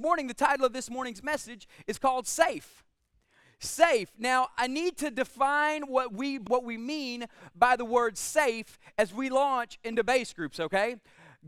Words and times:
morning, 0.00 0.26
the 0.26 0.34
title 0.34 0.64
of 0.64 0.72
this 0.72 0.90
morning's 0.90 1.22
message 1.22 1.68
is 1.86 1.98
called 1.98 2.26
Safe. 2.26 2.84
Safe. 3.60 4.10
Now, 4.18 4.48
I 4.56 4.68
need 4.68 4.96
to 4.98 5.10
define 5.10 5.82
what 5.82 6.12
we 6.12 6.38
what 6.38 6.62
we 6.62 6.76
mean 6.76 7.26
by 7.56 7.74
the 7.74 7.84
word 7.84 8.16
safe 8.16 8.78
as 8.96 9.12
we 9.12 9.30
launch 9.30 9.78
into 9.82 10.04
base 10.04 10.32
groups, 10.32 10.60
okay? 10.60 10.96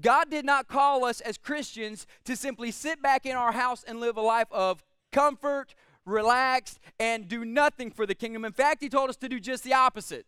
God 0.00 0.30
did 0.30 0.44
not 0.44 0.66
call 0.66 1.04
us 1.04 1.20
as 1.20 1.38
Christians 1.38 2.06
to 2.24 2.36
simply 2.36 2.72
sit 2.72 3.00
back 3.00 3.26
in 3.26 3.36
our 3.36 3.52
house 3.52 3.84
and 3.86 4.00
live 4.00 4.16
a 4.16 4.22
life 4.22 4.48
of 4.50 4.82
comfort, 5.12 5.74
relaxed, 6.04 6.80
and 6.98 7.28
do 7.28 7.44
nothing 7.44 7.90
for 7.90 8.06
the 8.06 8.14
kingdom. 8.14 8.44
In 8.44 8.52
fact, 8.52 8.82
He 8.82 8.88
told 8.88 9.08
us 9.08 9.16
to 9.16 9.28
do 9.28 9.38
just 9.38 9.62
the 9.62 9.74
opposite. 9.74 10.26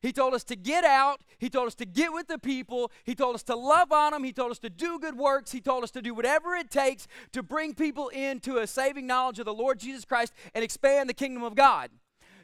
He 0.00 0.12
told 0.12 0.32
us 0.32 0.44
to 0.44 0.56
get 0.56 0.84
out. 0.84 1.20
He 1.38 1.50
told 1.50 1.66
us 1.66 1.74
to 1.76 1.84
get 1.84 2.12
with 2.12 2.26
the 2.26 2.38
people. 2.38 2.90
He 3.04 3.14
told 3.14 3.34
us 3.34 3.42
to 3.44 3.56
love 3.56 3.92
on 3.92 4.12
them. 4.12 4.24
He 4.24 4.32
told 4.32 4.50
us 4.50 4.58
to 4.60 4.70
do 4.70 4.98
good 4.98 5.16
works. 5.16 5.52
He 5.52 5.60
told 5.60 5.84
us 5.84 5.90
to 5.92 6.02
do 6.02 6.14
whatever 6.14 6.54
it 6.54 6.70
takes 6.70 7.06
to 7.32 7.42
bring 7.42 7.74
people 7.74 8.08
into 8.08 8.58
a 8.58 8.66
saving 8.66 9.06
knowledge 9.06 9.38
of 9.38 9.44
the 9.44 9.54
Lord 9.54 9.78
Jesus 9.78 10.04
Christ 10.04 10.32
and 10.54 10.64
expand 10.64 11.08
the 11.08 11.14
kingdom 11.14 11.42
of 11.42 11.54
God. 11.54 11.90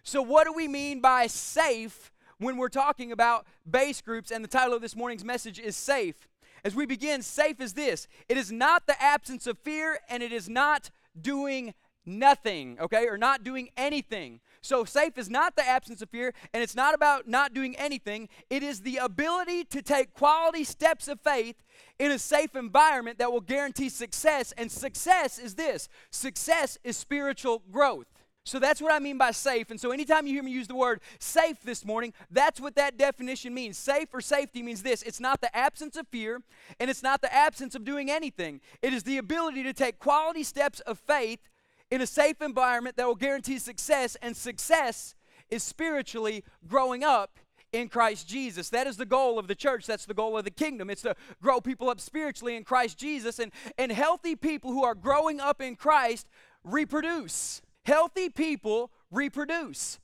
So, 0.03 0.23
what 0.23 0.45
do 0.45 0.53
we 0.53 0.69
mean 0.69 1.01
by 1.01 1.27
safe 1.27 2.13
when 2.39 2.59
we're 2.59 2.69
talking 2.69 3.11
about 3.11 3.47
base 3.69 4.01
groups? 4.01 4.31
And 4.31 4.45
the 4.45 4.49
title 4.49 4.75
of 4.75 4.83
this 4.83 4.95
morning's 4.95 5.25
message 5.25 5.59
is 5.59 5.77
Safe. 5.77 6.29
As 6.65 6.75
we 6.75 6.85
begin, 6.85 7.23
safe 7.23 7.61
is 7.61 7.75
this 7.75 8.09
it 8.29 8.37
is 8.37 8.53
not 8.53 8.87
the 8.87 9.01
absence 9.03 9.47
of 9.47 9.59
fear, 9.59 9.99
and 10.09 10.23
it 10.23 10.33
is 10.33 10.49
not 10.49 10.91
doing 11.21 11.75
nothing, 12.07 12.79
okay, 12.81 13.07
or 13.09 13.19
not 13.19 13.45
doing 13.45 13.69
anything. 13.77 14.41
So, 14.63 14.85
safe 14.85 15.19
is 15.19 15.29
not 15.29 15.57
the 15.57 15.67
absence 15.67 16.03
of 16.03 16.11
fear, 16.11 16.33
and 16.53 16.63
it's 16.63 16.75
not 16.75 16.95
about 16.95 17.29
not 17.29 17.55
doing 17.55 17.77
anything. 17.77 18.29
It 18.51 18.63
is 18.63 18.81
the 18.81 18.97
ability 18.97 19.65
to 19.65 19.83
take 19.83 20.15
quality 20.15 20.65
steps 20.65 21.09
of 21.09 21.21
faith 21.21 21.57
in 21.99 22.11
a 22.11 22.19
safe 22.19 22.57
environment 22.57 23.19
that 23.19 23.31
will 23.33 23.41
guarantee 23.41 23.89
success. 23.89 24.53
And 24.57 24.71
success 24.71 25.39
is 25.39 25.55
this 25.55 25.89
success 26.11 26.79
is 26.85 26.97
spiritual 26.97 27.63
growth. 27.71 28.07
So 28.47 28.61
that's 28.61 28.81
what 28.81 28.93
I 28.93 29.01
mean 29.01 29.19
by 29.19 29.33
safe. 29.33 29.73
And 29.73 29.81
so 29.81 29.91
anytime 29.91 30.29
you 30.29 30.35
hear 30.35 30.43
me 30.45 30.53
use 30.53 30.69
the 30.69 30.77
word 30.77 31.01
safe 31.19 31.61
this 31.65 31.85
morning, 31.85 32.13
that's 32.31 32.61
what 32.61 32.77
that 32.77 32.97
definition 32.97 33.53
means. 33.53 33.77
Safe 33.77 34.07
or 34.13 34.21
safety 34.21 34.63
means 34.63 34.85
this 34.85 35.03
it's 35.03 35.19
not 35.19 35.41
the 35.41 35.55
absence 35.55 35.97
of 35.97 36.07
fear, 36.07 36.41
and 36.79 36.89
it's 36.89 37.03
not 37.03 37.23
the 37.23 37.35
absence 37.35 37.75
of 37.75 37.85
doing 37.85 38.09
anything. 38.09 38.61
It 38.83 38.93
is 38.93 39.03
the 39.03 39.19
ability 39.19 39.65
to 39.65 39.73
take 39.73 39.99
quality 39.99 40.45
steps 40.45 40.79
of 40.81 41.01
faith 41.01 41.41
in 41.91 42.01
a 42.01 42.07
safe 42.07 42.41
environment 42.43 42.97
that 42.97 43.07
will 43.07 43.15
guarantee 43.15 43.59
success, 43.59 44.17
and 44.23 44.37
success 44.37 45.15
is 45.51 45.63
spiritually 45.63 46.45
growing 46.67 47.05
up 47.05 47.39
in 47.73 47.89
Christ 47.89 48.29
Jesus. 48.29 48.71
That 48.71 48.87
is 48.87 48.97
the 48.97 49.07
goal 49.07 49.39
of 49.39 49.49
the 49.49 49.55
church. 49.55 49.87
That's 49.87 50.07
the 50.07 50.15
goal 50.15 50.37
of 50.37 50.45
the 50.45 50.51
kingdom. 50.51 50.91
It's 50.91 51.03
to 51.03 51.15
grow 51.43 51.61
people 51.61 51.89
up 51.89 52.01
spiritually 52.01 52.57
in 52.57 52.65
Christ 52.65 52.99
Jesus. 52.99 53.39
And, 53.39 53.53
and 53.79 53.93
healthy 53.93 54.35
people 54.35 54.73
who 54.73 54.85
are 54.85 54.95
growing 54.95 55.41
up 55.41 55.61
in 55.61 55.77
Christ 55.77 56.29
reproduce. 56.65 57.63
Healthy 57.85 58.31
people 58.31 58.91
reproduce. 59.11 59.99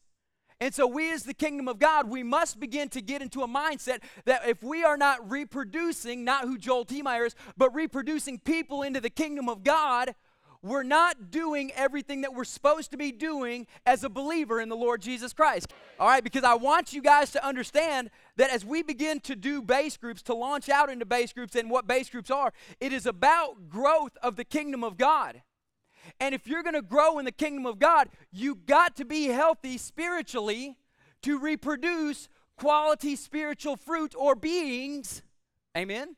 And 0.61 0.73
so, 0.73 0.87
we 0.87 1.13
as 1.13 1.25
the 1.25 1.35
kingdom 1.35 1.67
of 1.67 1.81
God, 1.81 2.09
we 2.09 2.23
must 2.23 2.61
begin 2.61 2.89
to 2.91 3.01
get 3.01 3.21
into 3.21 3.43
a 3.43 3.49
mindset 3.49 3.99
that 4.27 4.49
if 4.49 4.63
we 4.63 4.85
are 4.85 4.97
not 4.97 5.29
reproducing, 5.29 6.23
not 6.23 6.45
who 6.45 6.57
Joel 6.57 6.85
T. 6.85 7.03
Meyer 7.03 7.25
is, 7.25 7.35
but 7.57 7.75
reproducing 7.75 8.39
people 8.39 8.83
into 8.83 9.01
the 9.01 9.11
kingdom 9.11 9.49
of 9.49 9.65
God, 9.65 10.15
we're 10.63 10.85
not 10.85 11.31
doing 11.31 11.73
everything 11.75 12.21
that 12.21 12.35
we're 12.35 12.45
supposed 12.45 12.93
to 12.93 12.97
be 12.97 13.11
doing 13.11 13.67
as 13.85 14.05
a 14.05 14.09
believer 14.09 14.61
in 14.61 14.69
the 14.69 14.77
Lord 14.77 15.03
Jesus 15.03 15.33
Christ. 15.33 15.73
All 15.99 16.09
right, 16.09 16.23
because 16.23 16.45
I 16.45 16.55
want 16.55 16.93
you 16.93 17.03
guys 17.03 17.33
to 17.33 17.45
understand 17.45 18.11
that 18.37 18.51
as 18.51 18.65
we 18.65 18.83
begin 18.83 19.21
to 19.21 19.35
do 19.35 19.61
base 19.61 19.97
groups, 19.97 20.23
to 20.23 20.35
launch 20.35 20.69
out 20.69 20.89
into 20.89 21.05
base 21.05 21.33
groups 21.33 21.57
and 21.57 21.69
what 21.69 21.89
base 21.89 22.09
groups 22.09 22.31
are, 22.31 22.53
it 22.81 22.93
is 22.93 23.07
about 23.07 23.69
growth 23.69 24.17
of 24.23 24.37
the 24.37 24.45
kingdom 24.45 24.85
of 24.85 24.97
God. 24.97 25.43
And 26.21 26.35
if 26.35 26.47
you're 26.47 26.63
going 26.63 26.75
to 26.75 26.83
grow 26.83 27.19
in 27.19 27.25
the 27.25 27.33
kingdom 27.33 27.67
of 27.67 27.79
God, 27.79 28.09
you 28.31 28.55
got 28.55 28.97
to 28.97 29.05
be 29.05 29.27
healthy 29.27 29.79
spiritually 29.79 30.77
to 31.23 31.39
reproduce 31.39 32.29
quality 32.57 33.17
spiritual 33.17 33.77
fruit 33.77 34.15
or 34.17 34.35
beings. 34.35 35.23
Amen. 35.77 36.17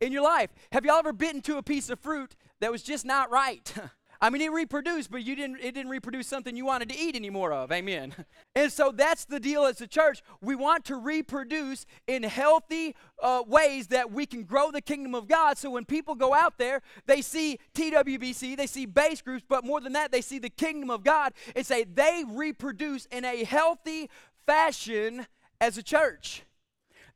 In 0.00 0.12
your 0.12 0.22
life. 0.22 0.50
Have 0.72 0.84
y'all 0.84 0.96
ever 0.96 1.12
bitten 1.12 1.40
to 1.42 1.58
a 1.58 1.62
piece 1.62 1.88
of 1.88 2.00
fruit 2.00 2.34
that 2.62 2.70
was 2.70 2.82
just 2.82 3.04
not 3.04 3.30
right. 3.30 3.72
I 4.22 4.30
mean, 4.30 4.40
it 4.40 4.52
reproduced, 4.52 5.10
but 5.10 5.24
you 5.24 5.34
didn't. 5.34 5.56
It 5.56 5.72
didn't 5.72 5.90
reproduce 5.90 6.28
something 6.28 6.56
you 6.56 6.64
wanted 6.64 6.90
to 6.90 6.96
eat 6.96 7.16
anymore 7.16 7.52
of. 7.52 7.72
Amen. 7.72 8.14
And 8.54 8.70
so 8.70 8.92
that's 8.92 9.24
the 9.24 9.40
deal 9.40 9.64
as 9.64 9.80
a 9.80 9.86
church. 9.86 10.22
We 10.42 10.54
want 10.54 10.84
to 10.84 10.96
reproduce 10.96 11.86
in 12.06 12.22
healthy 12.22 12.94
uh, 13.22 13.42
ways 13.46 13.86
that 13.86 14.12
we 14.12 14.26
can 14.26 14.44
grow 14.44 14.70
the 14.70 14.82
kingdom 14.82 15.14
of 15.14 15.26
God. 15.26 15.56
So 15.56 15.70
when 15.70 15.86
people 15.86 16.14
go 16.14 16.34
out 16.34 16.58
there, 16.58 16.82
they 17.06 17.22
see 17.22 17.58
TWBC, 17.74 18.58
they 18.58 18.66
see 18.66 18.84
base 18.84 19.22
groups, 19.22 19.42
but 19.48 19.64
more 19.64 19.80
than 19.80 19.94
that, 19.94 20.12
they 20.12 20.20
see 20.20 20.38
the 20.38 20.50
kingdom 20.50 20.90
of 20.90 21.02
God 21.02 21.32
and 21.56 21.64
say 21.64 21.84
they 21.84 22.24
reproduce 22.28 23.06
in 23.06 23.24
a 23.24 23.42
healthy 23.44 24.10
fashion 24.44 25.26
as 25.58 25.78
a 25.78 25.82
church. 25.82 26.42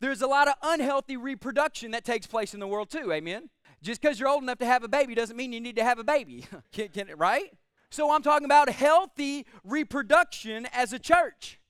There's 0.01 0.23
a 0.23 0.27
lot 0.27 0.49
of 0.49 0.55
unhealthy 0.63 1.19
reproduction 1.19 1.91
that 1.91 2.07
takes 2.07 2.27
place 2.27 2.55
in 2.55 2.61
the 2.61 2.67
world 2.67 2.89
too. 2.89 3.13
Amen. 3.13 3.51
Just 3.86 4.00
because 4.00 4.19
you're 4.19 4.28
old 4.28 4.42
enough 4.42 4.58
to 4.58 4.66
have 4.66 4.82
a 4.82 4.88
baby 4.88 5.14
doesn't 5.14 5.36
mean 5.36 5.52
you 5.52 5.60
need 5.60 5.76
to 5.76 5.84
have 5.84 6.00
a 6.00 6.04
baby. 6.04 6.44
can, 6.72 6.88
can, 6.88 7.08
right? 7.16 7.52
So 7.88 8.10
I'm 8.10 8.20
talking 8.20 8.44
about 8.44 8.69
healthy 8.69 9.47
reproduction 9.62 10.66
as 10.72 10.92
a 10.92 10.98
church. 10.98 11.60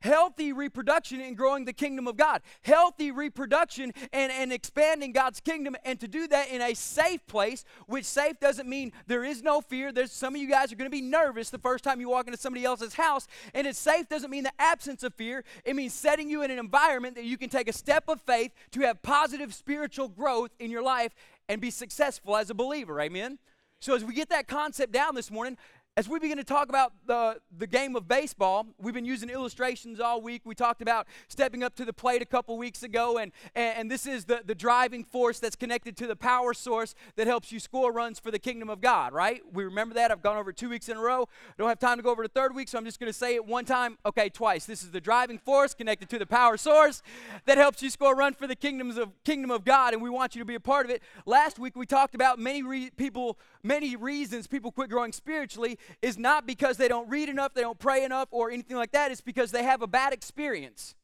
Healthy 0.00 0.52
reproduction 0.52 1.20
in 1.20 1.34
growing 1.34 1.64
the 1.64 1.72
kingdom 1.72 2.08
of 2.08 2.16
God. 2.16 2.42
Healthy 2.62 3.12
reproduction 3.12 3.92
and, 4.12 4.32
and 4.32 4.52
expanding 4.52 5.12
God's 5.12 5.40
kingdom, 5.40 5.76
and 5.84 5.98
to 6.00 6.08
do 6.08 6.26
that 6.26 6.48
in 6.50 6.60
a 6.60 6.74
safe 6.74 7.24
place, 7.26 7.64
which 7.86 8.04
safe 8.04 8.40
doesn't 8.40 8.68
mean 8.68 8.92
there 9.06 9.24
is 9.24 9.42
no 9.42 9.60
fear. 9.60 9.92
There's 9.92 10.10
some 10.10 10.34
of 10.34 10.40
you 10.40 10.50
guys 10.50 10.72
are 10.72 10.76
going 10.76 10.90
to 10.90 10.94
be 10.94 11.00
nervous 11.00 11.50
the 11.50 11.58
first 11.58 11.84
time 11.84 12.00
you 12.00 12.08
walk 12.08 12.26
into 12.26 12.38
somebody 12.38 12.64
else's 12.64 12.94
house. 12.94 13.28
And 13.54 13.64
it's 13.64 13.78
safe 13.78 14.08
doesn't 14.08 14.30
mean 14.30 14.42
the 14.42 14.52
absence 14.58 15.04
of 15.04 15.14
fear. 15.14 15.44
It 15.64 15.76
means 15.76 15.94
setting 15.94 16.28
you 16.28 16.42
in 16.42 16.50
an 16.50 16.58
environment 16.58 17.14
that 17.14 17.24
you 17.24 17.38
can 17.38 17.48
take 17.48 17.68
a 17.68 17.72
step 17.72 18.08
of 18.08 18.20
faith 18.20 18.52
to 18.72 18.80
have 18.80 19.02
positive 19.02 19.54
spiritual 19.54 20.08
growth 20.08 20.50
in 20.58 20.70
your 20.70 20.82
life 20.82 21.14
and 21.48 21.60
be 21.60 21.70
successful 21.70 22.36
as 22.36 22.50
a 22.50 22.54
believer. 22.54 23.00
Amen? 23.00 23.38
So, 23.80 23.94
as 23.94 24.04
we 24.04 24.14
get 24.14 24.28
that 24.28 24.46
concept 24.46 24.92
down 24.92 25.14
this 25.14 25.30
morning, 25.30 25.56
as 25.94 26.08
we 26.08 26.18
begin 26.18 26.38
to 26.38 26.44
talk 26.44 26.70
about 26.70 26.94
the, 27.06 27.38
the 27.58 27.66
game 27.66 27.96
of 27.96 28.08
baseball, 28.08 28.66
we've 28.78 28.94
been 28.94 29.04
using 29.04 29.28
illustrations 29.28 30.00
all 30.00 30.22
week. 30.22 30.40
We 30.42 30.54
talked 30.54 30.80
about 30.80 31.06
stepping 31.28 31.62
up 31.62 31.74
to 31.74 31.84
the 31.84 31.92
plate 31.92 32.22
a 32.22 32.26
couple 32.26 32.56
weeks 32.56 32.82
ago, 32.82 33.18
and, 33.18 33.30
and, 33.54 33.76
and, 33.76 33.90
this 33.90 34.06
is 34.06 34.24
the, 34.24 34.40
the 34.42 34.54
driving 34.54 35.04
force 35.04 35.38
that's 35.38 35.54
connected 35.54 35.94
to 35.98 36.06
the 36.06 36.16
power 36.16 36.54
source 36.54 36.94
that 37.16 37.26
helps 37.26 37.52
you 37.52 37.60
score 37.60 37.92
runs 37.92 38.18
for 38.18 38.30
the 38.30 38.38
kingdom 38.38 38.70
of 38.70 38.80
God, 38.80 39.12
right? 39.12 39.42
We 39.52 39.64
remember 39.64 39.94
that. 39.96 40.10
I've 40.10 40.22
gone 40.22 40.38
over 40.38 40.50
two 40.50 40.70
weeks 40.70 40.88
in 40.88 40.96
a 40.96 41.00
row. 41.00 41.24
I 41.24 41.52
don't 41.58 41.68
have 41.68 41.78
time 41.78 41.98
to 41.98 42.02
go 42.02 42.10
over 42.10 42.22
the 42.22 42.30
third 42.30 42.54
week, 42.54 42.68
so 42.68 42.78
I'm 42.78 42.86
just 42.86 42.98
going 42.98 43.12
to 43.12 43.18
say 43.18 43.34
it 43.34 43.44
one 43.44 43.66
time, 43.66 43.98
okay, 44.06 44.30
twice. 44.30 44.64
This 44.64 44.82
is 44.82 44.92
the 44.92 45.00
driving 45.00 45.36
force 45.36 45.74
connected 45.74 46.08
to 46.08 46.18
the 46.18 46.26
power 46.26 46.56
source 46.56 47.02
that 47.44 47.58
helps 47.58 47.82
you 47.82 47.90
score 47.90 48.14
run 48.14 48.32
for 48.32 48.46
the 48.46 48.56
kingdoms 48.56 48.96
of 48.96 49.10
kingdom 49.24 49.50
of 49.50 49.66
God, 49.66 49.92
and 49.92 50.02
we 50.02 50.08
want 50.08 50.34
you 50.34 50.40
to 50.40 50.46
be 50.46 50.54
a 50.54 50.60
part 50.60 50.86
of 50.86 50.90
it. 50.90 51.02
Last 51.26 51.58
week 51.58 51.76
we 51.76 51.84
talked 51.84 52.14
about 52.14 52.38
many 52.38 52.62
re- 52.62 52.90
people, 52.96 53.38
many 53.62 53.96
reasons 53.96 54.46
people 54.46 54.72
quit 54.72 54.90
growing 54.90 55.12
spiritually 55.12 55.78
is 56.00 56.18
not 56.18 56.46
because 56.46 56.76
they 56.76 56.88
don't 56.88 57.08
read 57.08 57.28
enough, 57.28 57.54
they 57.54 57.60
don't 57.60 57.78
pray 57.78 58.04
enough, 58.04 58.28
or 58.30 58.50
anything 58.50 58.76
like 58.76 58.92
that. 58.92 59.10
It's 59.10 59.20
because 59.20 59.50
they 59.50 59.62
have 59.62 59.82
a 59.82 59.86
bad 59.86 60.12
experience. 60.12 60.94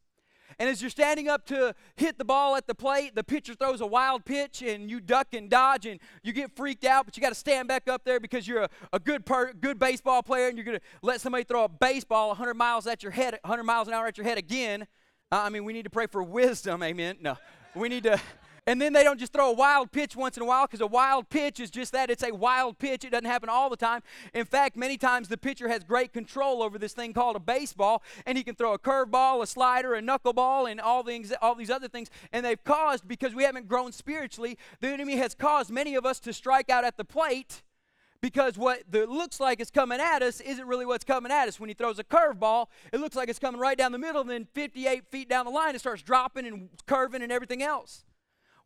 And 0.60 0.68
as 0.68 0.82
you're 0.82 0.90
standing 0.90 1.28
up 1.28 1.46
to 1.46 1.72
hit 1.94 2.18
the 2.18 2.24
ball 2.24 2.56
at 2.56 2.66
the 2.66 2.74
plate, 2.74 3.14
the 3.14 3.22
pitcher 3.22 3.54
throws 3.54 3.80
a 3.80 3.86
wild 3.86 4.24
pitch 4.24 4.60
and 4.60 4.90
you 4.90 4.98
duck 4.98 5.28
and 5.32 5.48
dodge 5.48 5.86
and 5.86 6.00
you 6.24 6.32
get 6.32 6.56
freaked 6.56 6.84
out, 6.84 7.04
but 7.04 7.16
you 7.16 7.20
got 7.20 7.28
to 7.28 7.34
stand 7.36 7.68
back 7.68 7.88
up 7.88 8.04
there 8.04 8.18
because 8.18 8.48
you're 8.48 8.62
a, 8.62 8.68
a 8.92 8.98
good 8.98 9.24
per, 9.24 9.52
good 9.52 9.78
baseball 9.78 10.20
player 10.20 10.48
and 10.48 10.56
you're 10.56 10.64
going 10.64 10.78
to 10.78 10.84
let 11.00 11.20
somebody 11.20 11.44
throw 11.44 11.64
a 11.64 11.68
baseball 11.68 12.28
100 12.28 12.54
miles 12.54 12.88
at 12.88 13.04
your 13.04 13.12
head, 13.12 13.38
100 13.42 13.62
miles 13.62 13.86
an 13.86 13.94
hour 13.94 14.06
at 14.06 14.18
your 14.18 14.24
head 14.24 14.36
again. 14.36 14.82
Uh, 15.30 15.42
I 15.42 15.48
mean, 15.48 15.64
we 15.64 15.72
need 15.72 15.84
to 15.84 15.90
pray 15.90 16.06
for 16.06 16.24
wisdom, 16.24 16.82
amen. 16.82 17.18
No, 17.20 17.36
we 17.76 17.88
need 17.88 18.02
to 18.04 18.20
and 18.68 18.82
then 18.82 18.92
they 18.92 19.02
don't 19.02 19.18
just 19.18 19.32
throw 19.32 19.48
a 19.48 19.54
wild 19.54 19.92
pitch 19.92 20.14
once 20.14 20.36
in 20.36 20.42
a 20.42 20.46
while 20.46 20.66
because 20.66 20.82
a 20.82 20.86
wild 20.86 21.30
pitch 21.30 21.58
is 21.58 21.70
just 21.70 21.90
that. 21.92 22.10
It's 22.10 22.22
a 22.22 22.34
wild 22.34 22.78
pitch. 22.78 23.02
It 23.02 23.12
doesn't 23.12 23.24
happen 23.24 23.48
all 23.48 23.70
the 23.70 23.78
time. 23.78 24.02
In 24.34 24.44
fact, 24.44 24.76
many 24.76 24.98
times 24.98 25.28
the 25.28 25.38
pitcher 25.38 25.68
has 25.68 25.82
great 25.84 26.12
control 26.12 26.62
over 26.62 26.78
this 26.78 26.92
thing 26.92 27.14
called 27.14 27.34
a 27.34 27.40
baseball, 27.40 28.02
and 28.26 28.36
he 28.36 28.44
can 28.44 28.54
throw 28.54 28.74
a 28.74 28.78
curveball, 28.78 29.42
a 29.42 29.46
slider, 29.46 29.94
a 29.94 30.02
knuckleball, 30.02 30.70
and 30.70 30.82
all 30.82 31.02
all 31.40 31.54
these 31.54 31.70
other 31.70 31.88
things. 31.88 32.10
And 32.30 32.44
they've 32.44 32.62
caused, 32.62 33.08
because 33.08 33.34
we 33.34 33.44
haven't 33.44 33.68
grown 33.68 33.90
spiritually, 33.92 34.58
the 34.80 34.88
enemy 34.88 35.16
has 35.16 35.34
caused 35.34 35.70
many 35.70 35.94
of 35.94 36.04
us 36.04 36.20
to 36.20 36.34
strike 36.34 36.68
out 36.68 36.84
at 36.84 36.98
the 36.98 37.04
plate 37.06 37.62
because 38.20 38.58
what 38.58 38.82
the, 38.90 39.06
looks 39.06 39.40
like 39.40 39.60
is 39.60 39.70
coming 39.70 39.98
at 39.98 40.22
us 40.22 40.40
isn't 40.42 40.66
really 40.66 40.84
what's 40.84 41.04
coming 41.04 41.32
at 41.32 41.48
us. 41.48 41.58
When 41.58 41.70
he 41.70 41.74
throws 41.74 41.98
a 41.98 42.04
curveball, 42.04 42.66
it 42.92 43.00
looks 43.00 43.16
like 43.16 43.30
it's 43.30 43.38
coming 43.38 43.60
right 43.60 43.78
down 43.78 43.92
the 43.92 43.98
middle, 43.98 44.20
and 44.20 44.28
then 44.28 44.46
58 44.52 45.06
feet 45.06 45.28
down 45.30 45.46
the 45.46 45.52
line, 45.52 45.74
it 45.74 45.78
starts 45.78 46.02
dropping 46.02 46.46
and 46.46 46.68
curving 46.84 47.22
and 47.22 47.32
everything 47.32 47.62
else. 47.62 48.04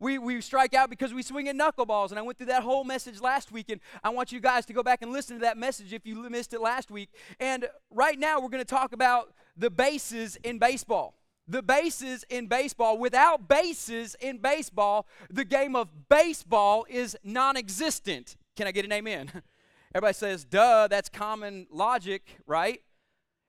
We, 0.03 0.19
we 0.19 0.41
strike 0.41 0.75
out 0.75 0.91
because 0.91 1.15
we 1.15 1.23
swing 1.23 1.49
at 1.49 1.55
knuckleballs. 1.55 2.11
And 2.11 2.19
I 2.19 2.23
went 2.23 2.37
through 2.37 2.49
that 2.49 2.65
whole 2.65 2.83
message 2.83 3.21
last 3.21 3.53
week, 3.53 3.71
and 3.71 3.81
I 4.03 4.09
want 4.11 4.33
you 4.33 4.41
guys 4.41 4.67
to 4.67 4.73
go 4.73 4.83
back 4.83 5.01
and 5.01 5.13
listen 5.13 5.37
to 5.37 5.43
that 5.43 5.57
message 5.57 5.93
if 5.93 6.05
you 6.05 6.17
missed 6.29 6.53
it 6.53 6.61
last 6.61 6.91
week. 6.91 7.11
And 7.39 7.69
right 7.89 8.19
now, 8.19 8.41
we're 8.41 8.49
going 8.49 8.65
to 8.65 8.65
talk 8.65 8.93
about 8.93 9.33
the 9.57 9.71
bases 9.71 10.35
in 10.43 10.59
baseball. 10.59 11.15
The 11.47 11.63
bases 11.63 12.25
in 12.29 12.49
baseball. 12.49 12.99
Without 12.99 13.47
bases 13.47 14.17
in 14.21 14.39
baseball, 14.39 15.07
the 15.31 15.45
game 15.45 15.77
of 15.77 15.89
baseball 16.09 16.85
is 16.89 17.17
non 17.23 17.57
existent. 17.57 18.37
Can 18.57 18.67
I 18.67 18.73
get 18.73 18.85
an 18.85 18.91
amen? 18.91 19.31
Everybody 19.95 20.15
says, 20.15 20.45
duh, 20.45 20.89
that's 20.89 21.09
common 21.09 21.69
logic, 21.71 22.39
right? 22.45 22.81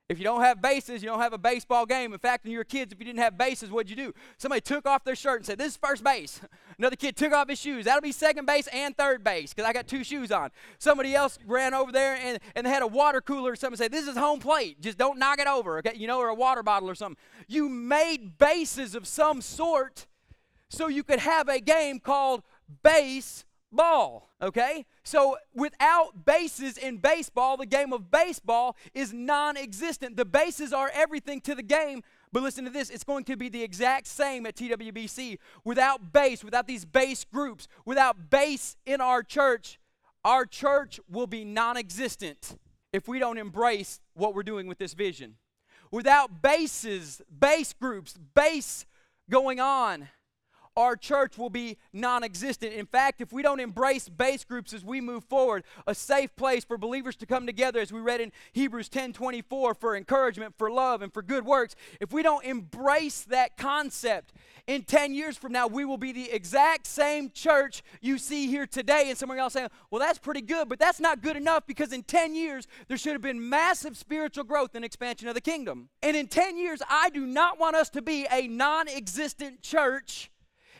If 0.06 0.18
you 0.18 0.24
don't 0.24 0.42
have 0.42 0.60
bases, 0.60 1.02
you 1.02 1.08
don't 1.08 1.20
have 1.20 1.32
a 1.32 1.38
baseball 1.38 1.86
game. 1.86 2.12
In 2.12 2.18
fact, 2.18 2.44
when 2.44 2.52
you 2.52 2.58
were 2.58 2.64
kids, 2.64 2.92
if 2.92 2.98
you 2.98 3.06
didn't 3.06 3.20
have 3.20 3.38
bases, 3.38 3.70
what'd 3.70 3.88
you 3.88 3.96
do? 3.96 4.12
Somebody 4.36 4.60
took 4.60 4.86
off 4.86 5.02
their 5.02 5.16
shirt 5.16 5.38
and 5.38 5.46
said, 5.46 5.56
This 5.56 5.68
is 5.68 5.76
first 5.78 6.04
base. 6.04 6.42
Another 6.78 6.96
kid 6.96 7.16
took 7.16 7.32
off 7.32 7.48
his 7.48 7.58
shoes. 7.58 7.86
That'll 7.86 8.02
be 8.02 8.12
second 8.12 8.44
base 8.44 8.66
and 8.66 8.94
third 8.94 9.24
base 9.24 9.54
because 9.54 9.66
I 9.66 9.72
got 9.72 9.86
two 9.86 10.04
shoes 10.04 10.30
on. 10.30 10.50
Somebody 10.78 11.14
else 11.14 11.38
ran 11.46 11.72
over 11.72 11.90
there 11.90 12.16
and, 12.16 12.38
and 12.54 12.66
they 12.66 12.70
had 12.70 12.82
a 12.82 12.86
water 12.86 13.22
cooler 13.22 13.52
or 13.52 13.56
something. 13.56 13.78
Said, 13.78 13.92
This 13.92 14.06
is 14.06 14.14
home 14.14 14.40
plate. 14.40 14.78
Just 14.82 14.98
don't 14.98 15.18
knock 15.18 15.38
it 15.38 15.46
over, 15.46 15.78
okay? 15.78 15.94
You 15.96 16.06
know, 16.06 16.18
or 16.18 16.28
a 16.28 16.34
water 16.34 16.62
bottle 16.62 16.90
or 16.90 16.94
something. 16.94 17.16
You 17.48 17.70
made 17.70 18.36
bases 18.36 18.94
of 18.94 19.06
some 19.06 19.40
sort 19.40 20.06
so 20.68 20.88
you 20.88 21.02
could 21.02 21.20
have 21.20 21.48
a 21.48 21.60
game 21.60 21.98
called 21.98 22.42
base 22.82 23.46
ball, 23.74 24.30
okay? 24.40 24.86
So 25.02 25.36
without 25.54 26.24
bases 26.24 26.78
in 26.78 26.98
baseball, 26.98 27.56
the 27.56 27.66
game 27.66 27.92
of 27.92 28.10
baseball 28.10 28.76
is 28.94 29.12
non 29.12 29.56
existent. 29.56 30.16
The 30.16 30.24
bases 30.24 30.72
are 30.72 30.90
everything 30.94 31.40
to 31.42 31.54
the 31.54 31.62
game. 31.62 32.02
But 32.32 32.42
listen 32.42 32.64
to 32.64 32.70
this 32.70 32.90
it's 32.90 33.04
going 33.04 33.24
to 33.24 33.36
be 33.36 33.48
the 33.48 33.62
exact 33.62 34.06
same 34.06 34.46
at 34.46 34.56
TWBC. 34.56 35.38
Without 35.64 36.12
base, 36.12 36.42
without 36.42 36.66
these 36.66 36.84
base 36.84 37.24
groups, 37.24 37.68
without 37.84 38.30
base 38.30 38.76
in 38.86 39.00
our 39.00 39.22
church, 39.22 39.78
our 40.24 40.46
church 40.46 40.98
will 41.08 41.26
be 41.26 41.44
non 41.44 41.76
existent 41.76 42.58
if 42.92 43.08
we 43.08 43.18
don't 43.18 43.38
embrace 43.38 44.00
what 44.14 44.34
we're 44.34 44.42
doing 44.42 44.66
with 44.66 44.78
this 44.78 44.94
vision. 44.94 45.36
Without 45.90 46.42
bases, 46.42 47.22
base 47.38 47.72
groups, 47.72 48.14
base 48.34 48.86
going 49.30 49.60
on, 49.60 50.08
our 50.76 50.96
church 50.96 51.38
will 51.38 51.50
be 51.50 51.76
non 51.92 52.24
existent. 52.24 52.72
In 52.72 52.86
fact, 52.86 53.20
if 53.20 53.32
we 53.32 53.42
don't 53.42 53.60
embrace 53.60 54.08
base 54.08 54.44
groups 54.44 54.72
as 54.72 54.84
we 54.84 55.00
move 55.00 55.24
forward, 55.24 55.64
a 55.86 55.94
safe 55.94 56.34
place 56.36 56.64
for 56.64 56.76
believers 56.76 57.16
to 57.16 57.26
come 57.26 57.46
together, 57.46 57.80
as 57.80 57.92
we 57.92 58.00
read 58.00 58.20
in 58.20 58.32
Hebrews 58.52 58.88
10 58.88 59.12
24, 59.12 59.74
for 59.74 59.96
encouragement, 59.96 60.54
for 60.58 60.70
love, 60.70 61.02
and 61.02 61.12
for 61.12 61.22
good 61.22 61.44
works, 61.44 61.74
if 62.00 62.12
we 62.12 62.22
don't 62.22 62.44
embrace 62.44 63.22
that 63.22 63.56
concept, 63.56 64.32
in 64.66 64.82
10 64.82 65.14
years 65.14 65.36
from 65.36 65.52
now, 65.52 65.66
we 65.66 65.84
will 65.84 65.98
be 65.98 66.12
the 66.12 66.30
exact 66.30 66.86
same 66.86 67.30
church 67.30 67.82
you 68.00 68.16
see 68.16 68.46
here 68.46 68.66
today. 68.66 69.04
And 69.08 69.18
some 69.18 69.30
of 69.30 69.36
y'all 69.36 69.50
saying, 69.50 69.68
well, 69.90 70.00
that's 70.00 70.18
pretty 70.18 70.40
good, 70.40 70.68
but 70.68 70.78
that's 70.78 71.00
not 71.00 71.20
good 71.20 71.36
enough 71.36 71.66
because 71.66 71.92
in 71.92 72.02
10 72.02 72.34
years, 72.34 72.66
there 72.88 72.96
should 72.96 73.12
have 73.12 73.20
been 73.20 73.48
massive 73.48 73.96
spiritual 73.96 74.44
growth 74.44 74.74
and 74.74 74.84
expansion 74.84 75.28
of 75.28 75.34
the 75.34 75.40
kingdom. 75.40 75.90
And 76.02 76.16
in 76.16 76.28
10 76.28 76.56
years, 76.56 76.80
I 76.88 77.10
do 77.10 77.26
not 77.26 77.60
want 77.60 77.76
us 77.76 77.90
to 77.90 78.02
be 78.02 78.26
a 78.32 78.46
non 78.46 78.88
existent 78.88 79.62
church 79.62 80.30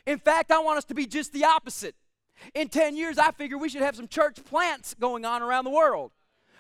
in 0.07 0.19
fact, 0.19 0.51
I 0.51 0.59
want 0.61 0.79
us 0.79 0.85
to 0.87 0.95
be 0.95 1.07
just 1.07 1.33
the 1.33 1.45
opposite. 1.45 1.95
In 2.55 2.69
10 2.69 2.97
years, 2.97 3.19
I 3.19 3.31
figure 3.31 3.57
we 3.57 3.69
should 3.69 3.83
have 3.83 3.97
some 3.97 4.09
church 4.09 4.45
plants 4.45 4.95
going 4.95 5.25
on 5.25 5.43
around 5.43 5.65
the 5.65 5.71
world 5.71 6.13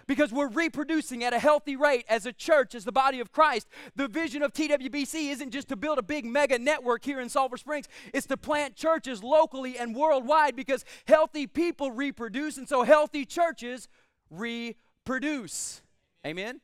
because 0.06 0.32
we're 0.32 0.49
reproducing 0.49 1.25
at 1.25 1.32
a 1.32 1.38
healthy 1.38 1.76
rate 1.76 2.05
as 2.08 2.26
a 2.26 2.32
church, 2.32 2.75
as 2.75 2.85
the 2.85 2.93
body 2.93 3.20
of 3.20 3.32
Christ. 3.32 3.67
The 3.96 4.08
vision 4.08 4.43
of 4.43 4.52
TWBC 4.52 5.31
isn't 5.31 5.50
just 5.50 5.69
to 5.69 5.76
build 5.76 5.99
a 5.99 6.02
big 6.02 6.25
mega 6.25 6.58
network 6.58 7.05
here 7.05 7.20
in 7.20 7.29
Sulphur 7.29 7.56
Springs, 7.56 7.88
it's 8.12 8.26
to 8.26 8.37
plant 8.37 8.76
churches 8.76 9.23
locally 9.23 9.79
and 9.79 9.94
worldwide 9.94 10.56
because 10.56 10.85
healthy 11.06 11.46
people 11.46 11.91
reproduce, 11.91 12.56
and 12.56 12.69
so 12.69 12.82
healthy 12.82 13.25
churches 13.25 13.88
reproduce. 14.31 15.82
Amen? 16.26 16.61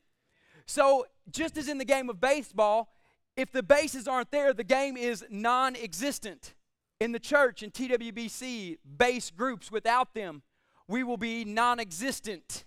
So, 0.66 1.06
just 1.30 1.56
as 1.56 1.68
in 1.68 1.78
the 1.78 1.84
game 1.84 2.08
of 2.08 2.20
baseball, 2.20 2.92
if 3.36 3.52
the 3.52 3.62
bases 3.62 4.06
aren't 4.06 4.30
there, 4.30 4.52
the 4.52 4.64
game 4.64 4.96
is 4.96 5.24
non 5.30 5.76
existent 5.76 6.54
in 7.00 7.12
the 7.12 7.18
church 7.18 7.62
in 7.62 7.70
TWBC 7.70 8.78
base 8.96 9.30
groups 9.30 9.72
without 9.72 10.14
them, 10.14 10.42
we 10.86 11.02
will 11.02 11.16
be 11.16 11.44
non 11.44 11.80
existent 11.80 12.64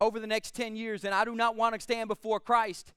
over 0.00 0.18
the 0.18 0.26
next 0.26 0.54
10 0.54 0.76
years. 0.76 1.04
And 1.04 1.14
I 1.14 1.24
do 1.24 1.34
not 1.34 1.54
want 1.54 1.74
to 1.74 1.80
stand 1.80 2.08
before 2.08 2.40
Christ 2.40 2.92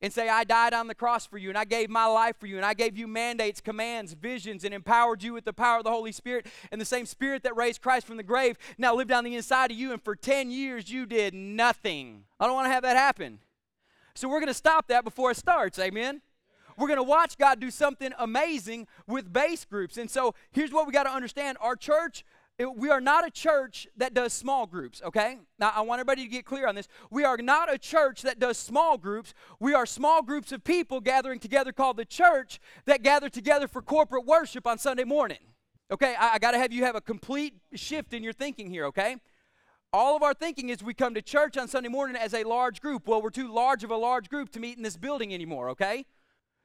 and 0.00 0.12
say, 0.12 0.28
I 0.28 0.44
died 0.44 0.74
on 0.74 0.86
the 0.86 0.94
cross 0.94 1.26
for 1.26 1.38
you, 1.38 1.48
and 1.48 1.58
I 1.58 1.64
gave 1.64 1.90
my 1.90 2.06
life 2.06 2.36
for 2.38 2.46
you, 2.46 2.56
and 2.56 2.64
I 2.64 2.72
gave 2.72 2.96
you 2.96 3.08
mandates, 3.08 3.60
commands, 3.60 4.12
visions, 4.12 4.62
and 4.62 4.72
empowered 4.72 5.24
you 5.24 5.32
with 5.32 5.44
the 5.44 5.52
power 5.52 5.78
of 5.78 5.84
the 5.84 5.90
Holy 5.90 6.12
Spirit. 6.12 6.46
And 6.70 6.80
the 6.80 6.84
same 6.84 7.04
Spirit 7.04 7.42
that 7.42 7.56
raised 7.56 7.82
Christ 7.82 8.06
from 8.06 8.16
the 8.16 8.22
grave 8.22 8.56
now 8.78 8.94
lived 8.94 9.10
on 9.10 9.24
the 9.24 9.34
inside 9.34 9.72
of 9.72 9.76
you, 9.76 9.92
and 9.92 10.00
for 10.00 10.14
10 10.14 10.52
years 10.52 10.88
you 10.88 11.04
did 11.04 11.34
nothing. 11.34 12.24
I 12.38 12.46
don't 12.46 12.54
want 12.54 12.66
to 12.66 12.72
have 12.72 12.84
that 12.84 12.96
happen. 12.96 13.40
So 14.14 14.28
we're 14.28 14.40
going 14.40 14.46
to 14.48 14.54
stop 14.54 14.86
that 14.88 15.02
before 15.02 15.32
it 15.32 15.36
starts. 15.36 15.78
Amen. 15.80 16.22
We're 16.78 16.86
going 16.86 16.98
to 16.98 17.02
watch 17.02 17.36
God 17.36 17.58
do 17.58 17.70
something 17.70 18.12
amazing 18.18 18.86
with 19.06 19.32
base 19.32 19.64
groups. 19.64 19.98
And 19.98 20.08
so 20.08 20.34
here's 20.52 20.72
what 20.72 20.86
we 20.86 20.92
got 20.92 21.02
to 21.02 21.10
understand 21.10 21.58
our 21.60 21.74
church. 21.74 22.24
We 22.76 22.90
are 22.90 23.00
not 23.00 23.26
a 23.26 23.30
church 23.30 23.86
that 23.96 24.14
does 24.14 24.32
small 24.32 24.66
groups, 24.66 25.00
okay? 25.04 25.38
Now, 25.58 25.72
I 25.74 25.80
want 25.82 26.00
everybody 26.00 26.24
to 26.24 26.28
get 26.28 26.44
clear 26.44 26.66
on 26.66 26.74
this. 26.74 26.88
We 27.10 27.24
are 27.24 27.36
not 27.36 27.72
a 27.72 27.78
church 27.78 28.22
that 28.22 28.40
does 28.40 28.58
small 28.58 28.98
groups. 28.98 29.34
We 29.60 29.74
are 29.74 29.86
small 29.86 30.22
groups 30.22 30.50
of 30.50 30.64
people 30.64 31.00
gathering 31.00 31.38
together 31.38 31.72
called 31.72 31.96
the 31.96 32.04
church 32.04 32.58
that 32.86 33.02
gather 33.02 33.28
together 33.28 33.68
for 33.68 33.80
corporate 33.80 34.24
worship 34.24 34.66
on 34.66 34.78
Sunday 34.78 35.04
morning. 35.04 35.38
Okay, 35.90 36.16
I, 36.18 36.34
I 36.34 36.38
got 36.38 36.50
to 36.50 36.58
have 36.58 36.72
you 36.72 36.84
have 36.84 36.96
a 36.96 37.00
complete 37.00 37.54
shift 37.74 38.12
in 38.12 38.22
your 38.24 38.32
thinking 38.32 38.70
here, 38.70 38.86
okay? 38.86 39.16
All 39.92 40.16
of 40.16 40.22
our 40.22 40.34
thinking 40.34 40.68
is 40.68 40.82
we 40.82 40.94
come 40.94 41.14
to 41.14 41.22
church 41.22 41.56
on 41.56 41.66
Sunday 41.68 41.88
morning 41.88 42.16
as 42.16 42.34
a 42.34 42.44
large 42.44 42.80
group. 42.80 43.06
Well, 43.06 43.22
we're 43.22 43.30
too 43.30 43.52
large 43.52 43.84
of 43.84 43.90
a 43.90 43.96
large 43.96 44.28
group 44.28 44.50
to 44.50 44.60
meet 44.60 44.76
in 44.76 44.82
this 44.82 44.96
building 44.96 45.32
anymore, 45.32 45.70
okay? 45.70 46.04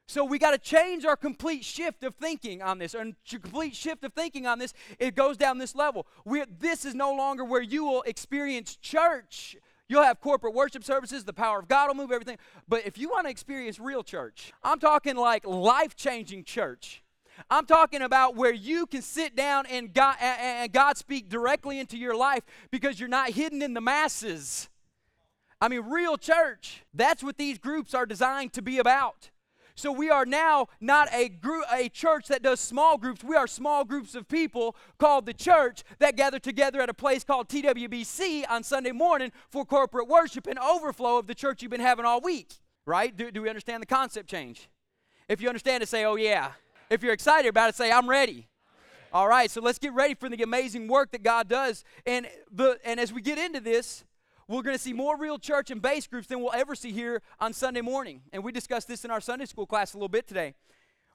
So 0.06 0.24
we 0.24 0.38
got 0.38 0.50
to 0.50 0.58
change 0.58 1.04
our 1.04 1.16
complete 1.16 1.64
shift 1.64 2.04
of 2.04 2.14
thinking 2.14 2.62
on 2.62 2.78
this. 2.78 2.94
And 2.94 3.16
complete 3.28 3.74
shift 3.74 4.04
of 4.04 4.12
thinking 4.12 4.46
on 4.46 4.58
this, 4.58 4.74
it 4.98 5.14
goes 5.14 5.36
down 5.36 5.58
this 5.58 5.74
level. 5.74 6.06
We, 6.24 6.44
this 6.58 6.84
is 6.84 6.94
no 6.94 7.14
longer 7.14 7.44
where 7.44 7.62
you 7.62 7.84
will 7.84 8.02
experience 8.02 8.76
church. 8.76 9.56
You'll 9.88 10.02
have 10.02 10.20
corporate 10.20 10.54
worship 10.54 10.82
services, 10.82 11.24
the 11.24 11.32
power 11.32 11.58
of 11.58 11.68
God 11.68 11.88
will 11.88 11.94
move 11.94 12.10
everything. 12.10 12.38
But 12.66 12.86
if 12.86 12.96
you 12.96 13.10
want 13.10 13.26
to 13.26 13.30
experience 13.30 13.78
real 13.78 14.02
church, 14.02 14.52
I'm 14.62 14.78
talking 14.78 15.14
like 15.16 15.46
life 15.46 15.94
changing 15.94 16.44
church. 16.44 17.02
I'm 17.50 17.66
talking 17.66 18.00
about 18.00 18.36
where 18.36 18.54
you 18.54 18.86
can 18.86 19.02
sit 19.02 19.36
down 19.36 19.66
and 19.66 19.92
God, 19.92 20.16
and 20.20 20.72
God 20.72 20.96
speak 20.96 21.28
directly 21.28 21.78
into 21.78 21.98
your 21.98 22.16
life 22.16 22.44
because 22.70 23.00
you're 23.00 23.08
not 23.08 23.30
hidden 23.30 23.60
in 23.60 23.74
the 23.74 23.80
masses. 23.80 24.68
I 25.60 25.68
mean, 25.68 25.80
real 25.80 26.16
church. 26.16 26.84
That's 26.94 27.22
what 27.22 27.36
these 27.36 27.58
groups 27.58 27.92
are 27.94 28.06
designed 28.06 28.52
to 28.54 28.62
be 28.62 28.78
about. 28.78 29.30
So 29.76 29.90
we 29.90 30.08
are 30.08 30.24
now 30.24 30.68
not 30.80 31.08
a 31.12 31.28
group, 31.28 31.64
a 31.72 31.88
church 31.88 32.28
that 32.28 32.42
does 32.42 32.60
small 32.60 32.96
groups. 32.96 33.24
We 33.24 33.34
are 33.34 33.48
small 33.48 33.84
groups 33.84 34.14
of 34.14 34.28
people 34.28 34.76
called 34.98 35.26
the 35.26 35.34
church 35.34 35.82
that 35.98 36.16
gather 36.16 36.38
together 36.38 36.80
at 36.80 36.88
a 36.88 36.94
place 36.94 37.24
called 37.24 37.48
TWBC 37.48 38.44
on 38.48 38.62
Sunday 38.62 38.92
morning 38.92 39.32
for 39.50 39.64
corporate 39.64 40.08
worship 40.08 40.46
and 40.46 40.58
overflow 40.60 41.18
of 41.18 41.26
the 41.26 41.34
church 41.34 41.60
you've 41.60 41.72
been 41.72 41.80
having 41.80 42.04
all 42.04 42.20
week. 42.20 42.54
Right? 42.86 43.16
Do, 43.16 43.30
do 43.32 43.42
we 43.42 43.48
understand 43.48 43.82
the 43.82 43.86
concept 43.86 44.28
change? 44.28 44.68
If 45.28 45.40
you 45.40 45.48
understand 45.48 45.82
it, 45.82 45.88
say, 45.88 46.04
oh 46.04 46.16
yeah. 46.16 46.52
If 46.88 47.02
you're 47.02 47.12
excited 47.12 47.48
about 47.48 47.70
it, 47.70 47.74
say, 47.74 47.90
I'm 47.90 48.08
ready. 48.08 48.46
All 49.12 49.28
right, 49.28 49.48
so 49.48 49.60
let's 49.60 49.78
get 49.78 49.92
ready 49.92 50.14
for 50.14 50.28
the 50.28 50.42
amazing 50.42 50.88
work 50.88 51.12
that 51.12 51.22
God 51.22 51.48
does. 51.48 51.84
And 52.04 52.26
the 52.50 52.78
and 52.84 52.98
as 52.98 53.12
we 53.12 53.22
get 53.22 53.38
into 53.38 53.60
this, 53.60 54.04
we're 54.48 54.62
going 54.62 54.76
to 54.76 54.82
see 54.82 54.92
more 54.92 55.16
real 55.16 55.38
church 55.38 55.70
and 55.70 55.80
base 55.80 56.06
groups 56.06 56.26
than 56.26 56.40
we'll 56.40 56.52
ever 56.54 56.74
see 56.74 56.92
here 56.92 57.22
on 57.40 57.52
Sunday 57.52 57.80
morning. 57.80 58.22
And 58.32 58.44
we 58.44 58.52
discussed 58.52 58.88
this 58.88 59.04
in 59.04 59.10
our 59.10 59.20
Sunday 59.20 59.46
school 59.46 59.66
class 59.66 59.94
a 59.94 59.96
little 59.96 60.08
bit 60.08 60.26
today. 60.26 60.54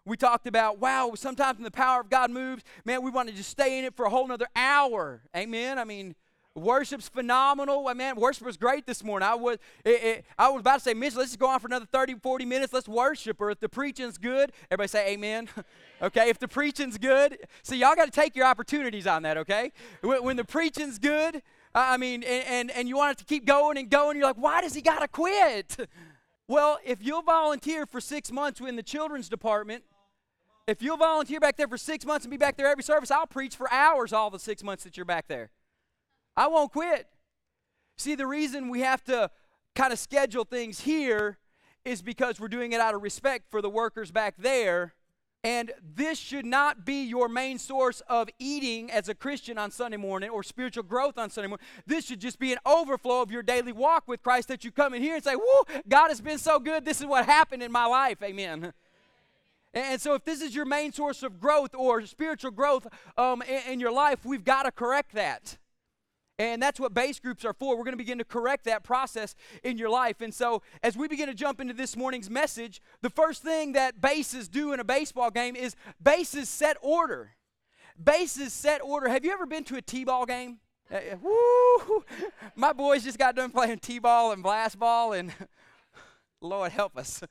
We 0.06 0.18
talked 0.18 0.48
about, 0.48 0.80
wow, 0.80 1.12
sometimes 1.16 1.58
when 1.58 1.64
the 1.64 1.72
power 1.72 2.02
of 2.02 2.10
God 2.10 2.32
moves, 2.32 2.64
man, 2.86 3.04
we 3.04 3.12
want 3.12 3.30
to 3.30 3.36
just 3.36 3.50
stay 3.50 3.78
in 3.78 3.86
it 3.86 3.96
for 3.96 4.06
a 4.06 4.10
whole 4.10 4.28
nother 4.28 4.48
hour. 4.56 5.22
Amen. 5.36 5.78
I 5.78 5.84
mean, 5.84 6.16
worship's 6.56 7.08
phenomenal. 7.08 7.88
I 7.88 7.94
mean, 7.94 8.16
worship 8.16 8.46
was 8.46 8.58
great 8.58 8.86
this 8.86 9.04
morning. 9.04 9.28
I 9.28 9.36
was, 9.36 9.58
it, 9.86 10.04
it, 10.04 10.26
I 10.38 10.50
was 10.50 10.62
about 10.62 10.76
to 10.76 10.80
say, 10.80 10.94
Mitch, 10.94 11.16
let's 11.16 11.32
just 11.32 11.40
go 11.40 11.48
on 11.48 11.60
for 11.60 11.68
another 11.68 11.86
30, 11.86 12.16
40 12.16 12.46
minutes. 12.46 12.74
Let's 12.74 12.88
worship. 12.88 13.40
Or 13.40 13.52
if 13.52 13.60
the 13.60 13.70
preaching's 13.70 14.18
good, 14.18 14.52
everybody 14.72 14.88
say 14.88 15.14
amen. 15.14 15.50
okay, 16.02 16.30
if 16.30 16.40
the 16.40 16.48
preaching's 16.48 16.98
good. 16.98 17.38
See, 17.62 17.78
y'all 17.78 17.96
got 17.96 18.06
to 18.06 18.12
take 18.12 18.36
your 18.36 18.46
opportunities 18.46 19.06
on 19.06 19.24
that, 19.24 19.38
okay? 19.38 19.72
When, 20.02 20.24
when 20.24 20.38
the 20.38 20.46
preaching's 20.46 20.98
good, 20.98 21.44
I 21.80 21.98
mean, 21.98 22.24
and, 22.24 22.46
and, 22.48 22.72
and 22.72 22.90
you 22.90 22.98
want 22.98 23.14
it 23.14 23.18
to 23.20 23.26
keep 23.26 23.46
going 23.46 23.78
and 23.78 23.90
going. 23.90 24.18
You're 24.18 24.26
like, 24.26 24.36
why 24.36 24.62
does 24.62 24.74
he 24.74 24.82
got 24.82 25.00
to 25.00 25.08
quit? 25.08 25.78
Well, 26.50 26.80
if 26.84 26.98
you'll 27.04 27.22
volunteer 27.22 27.86
for 27.86 28.02
six 28.02 28.32
months 28.32 28.60
in 28.60 28.76
the 28.76 28.82
children's 28.82 29.30
department, 29.30 29.84
if 30.66 30.82
you'll 30.82 30.98
volunteer 30.98 31.40
back 31.40 31.58
there 31.58 31.68
for 31.68 31.78
six 31.78 32.04
months 32.08 32.26
and 32.26 32.32
be 32.32 32.38
back 32.38 32.58
there 32.58 32.66
every 32.66 32.84
service, 32.84 33.12
I'll 33.12 33.28
preach 33.28 33.56
for 33.56 33.72
hours 33.72 34.14
all 34.14 34.32
the 34.32 34.40
six 34.40 34.64
months 34.64 34.84
that 34.84 34.98
you're 34.98 35.06
back 35.06 35.28
there. 35.28 35.52
I 36.36 36.48
won't 36.48 36.72
quit. 36.72 37.06
See, 38.00 38.16
the 38.16 38.26
reason 38.26 38.70
we 38.70 38.80
have 38.82 39.04
to 39.04 39.30
kind 39.76 39.94
of 39.94 40.00
schedule 40.00 40.44
things 40.44 40.80
here 40.80 41.38
is 41.86 42.02
because 42.02 42.40
we're 42.40 42.48
doing 42.48 42.72
it 42.72 42.82
out 42.82 42.96
of 42.96 43.04
respect 43.04 43.46
for 43.52 43.62
the 43.62 43.70
workers 43.70 44.10
back 44.10 44.34
there 44.36 44.96
and 45.44 45.72
this 45.96 46.20
should 46.20 46.46
not 46.46 46.86
be 46.86 47.04
your 47.04 47.30
main 47.30 47.58
source 47.58 48.02
of 48.10 48.30
eating 48.40 48.92
as 48.92 49.08
a 49.08 49.16
Christian 49.16 49.58
on 49.58 49.72
Sunday 49.72 49.96
morning 49.96 50.30
or 50.30 50.44
spiritual 50.44 50.84
growth 50.84 51.18
on 51.18 51.30
Sunday 51.30 51.48
morning. 51.48 51.66
This 51.88 52.06
should 52.06 52.20
just 52.20 52.40
be 52.40 52.52
an 52.52 52.60
overflow 52.66 53.22
of 53.22 53.32
your 53.32 53.42
daily 53.42 53.72
walk 53.72 54.06
with 54.06 54.22
Christ 54.22 54.50
that 54.50 54.66
you 54.66 54.72
come 54.72 54.94
in 54.94 55.02
here 55.02 55.16
and 55.16 55.24
say, 55.24 55.36
Whoa, 55.36 55.66
God 55.88 56.10
has 56.10 56.20
been 56.20 56.40
so 56.40 56.60
good. 56.60 56.84
This 56.84 57.00
is 57.00 57.06
what 57.06 57.26
happened 57.26 57.64
in 57.64 57.72
my 57.72 57.86
life. 57.86 58.22
Amen. 58.22 58.74
And 59.74 60.02
so, 60.02 60.16
if 60.16 60.26
this 60.26 60.42
is 60.42 60.56
your 60.56 60.66
main 60.66 60.92
source 60.92 61.24
of 61.24 61.40
growth 61.40 61.74
or 61.74 62.06
spiritual 62.06 62.52
growth 62.52 62.88
um, 63.18 63.42
in, 63.44 63.74
in 63.74 63.80
your 63.80 63.92
life, 63.92 64.26
we've 64.26 64.44
got 64.44 64.64
to 64.64 64.72
correct 64.72 65.14
that. 65.14 65.58
And 66.40 66.64
that's 66.64 66.80
what 66.80 66.94
base 66.94 67.20
groups 67.20 67.44
are 67.44 67.54
for. 67.54 67.78
We're 67.78 67.84
going 67.84 67.92
to 67.92 67.98
begin 67.98 68.18
to 68.20 68.24
correct 68.24 68.64
that 68.64 68.82
process 68.82 69.36
in 69.62 69.78
your 69.78 69.90
life. 69.90 70.22
And 70.22 70.34
so, 70.34 70.62
as 70.82 70.96
we 70.96 71.10
begin 71.10 71.28
to 71.28 71.34
jump 71.34 71.60
into 71.60 71.74
this 71.74 71.98
morning's 71.98 72.30
message, 72.30 72.82
the 73.02 73.10
first 73.10 73.44
thing 73.44 73.74
that 73.74 74.00
bases 74.00 74.48
do 74.48 74.72
in 74.72 74.80
a 74.80 74.86
baseball 74.86 75.32
game 75.32 75.58
is 75.58 75.76
bases 76.02 76.48
set 76.48 76.78
order. 76.82 77.32
Bases 78.02 78.54
set 78.54 78.82
order. 78.82 79.10
Have 79.10 79.26
you 79.26 79.34
ever 79.34 79.46
been 79.46 79.66
to 79.66 79.76
a 79.76 79.82
T 79.82 80.06
ball 80.06 80.26
game? 80.26 80.60
Uh, 80.90 80.96
uh, 80.96 81.18
woo! 81.22 82.06
My 82.56 82.72
boys 82.72 83.04
just 83.04 83.20
got 83.20 83.36
done 83.36 83.52
playing 83.52 83.80
T 83.80 84.00
ball 84.00 84.32
and 84.32 84.42
blast 84.42 84.80
ball, 84.80 85.12
and 85.12 85.34
Lord 86.42 86.72
help 86.72 86.98
us. 86.98 87.22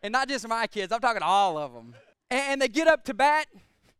And 0.00 0.12
not 0.12 0.28
just 0.28 0.46
my 0.46 0.68
kids, 0.68 0.92
I'm 0.92 1.00
talking 1.00 1.22
all 1.22 1.58
of 1.58 1.72
them. 1.72 1.96
And 2.30 2.62
they 2.62 2.68
get 2.68 2.86
up 2.86 3.04
to 3.06 3.14
bat, 3.14 3.48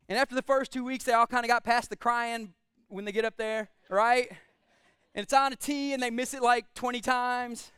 and 0.08 0.16
after 0.16 0.36
the 0.36 0.42
first 0.42 0.72
two 0.72 0.84
weeks, 0.84 1.02
they 1.02 1.12
all 1.12 1.26
kind 1.26 1.44
of 1.44 1.48
got 1.48 1.64
past 1.64 1.90
the 1.90 1.96
crying 1.96 2.54
when 2.88 3.04
they 3.04 3.12
get 3.12 3.24
up 3.24 3.36
there, 3.36 3.68
right? 3.90 4.30
And 5.14 5.22
it's 5.22 5.32
on 5.32 5.52
a 5.52 5.56
tee, 5.56 5.92
and 5.92 6.02
they 6.02 6.10
miss 6.10 6.34
it 6.34 6.42
like 6.42 6.66
20 6.74 7.00
times, 7.00 7.70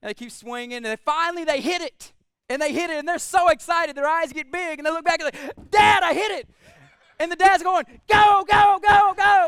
and 0.00 0.08
they 0.08 0.14
keep 0.14 0.32
swinging, 0.32 0.78
and 0.78 0.84
then 0.84 0.96
finally 1.04 1.44
they 1.44 1.60
hit 1.60 1.82
it. 1.82 2.12
And 2.48 2.60
they 2.60 2.72
hit 2.72 2.90
it, 2.90 2.98
and 2.98 3.08
they're 3.08 3.18
so 3.18 3.48
excited. 3.48 3.96
Their 3.96 4.06
eyes 4.06 4.32
get 4.32 4.50
big, 4.50 4.78
and 4.78 4.86
they 4.86 4.90
look 4.90 5.04
back 5.04 5.20
and 5.20 5.32
they're 5.32 5.46
like, 5.46 5.70
Dad, 5.70 6.02
I 6.02 6.12
hit 6.12 6.32
it. 6.32 6.48
And 7.18 7.30
the 7.30 7.36
dad's 7.36 7.62
going, 7.62 7.84
Go, 8.10 8.44
go, 8.50 8.78
go, 8.86 9.14
go. 9.16 9.46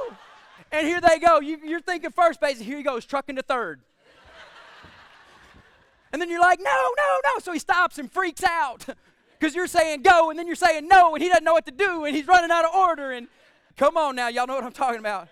And 0.73 0.87
here 0.87 1.00
they 1.00 1.19
go. 1.19 1.41
You, 1.41 1.76
are 1.76 1.81
thinking 1.81 2.11
first 2.11 2.41
base, 2.41 2.59
and 2.59 2.67
here 2.67 2.76
he 2.76 2.83
goes, 2.83 3.05
trucking 3.05 3.37
to 3.37 3.43
third. 3.43 3.81
and 6.12 6.23
then 6.23 6.31
you're 6.31 6.41
like, 6.41 6.61
No, 6.61 6.91
no, 6.97 7.21
no. 7.25 7.41
So 7.41 7.53
he 7.53 7.59
stops 7.59 7.99
and 7.99 8.11
freaks 8.11 8.45
out 8.45 8.87
because 9.38 9.55
you're 9.55 9.67
saying 9.67 10.00
go, 10.00 10.31
and 10.31 10.38
then 10.38 10.47
you're 10.47 10.57
saying 10.57 10.88
no, 10.88 11.14
and 11.14 11.23
he 11.23 11.29
doesn't 11.29 11.45
know 11.45 11.53
what 11.53 11.67
to 11.67 11.73
do, 11.73 12.05
and 12.05 12.17
he's 12.17 12.26
running 12.26 12.50
out 12.50 12.64
of 12.64 12.75
order. 12.75 13.11
And 13.11 13.29
come 13.76 13.99
on 13.99 14.17
now, 14.17 14.29
y'all 14.29 14.47
know 14.47 14.55
what 14.55 14.64
I'm 14.64 14.73
talking 14.73 15.00
about. 15.00 15.29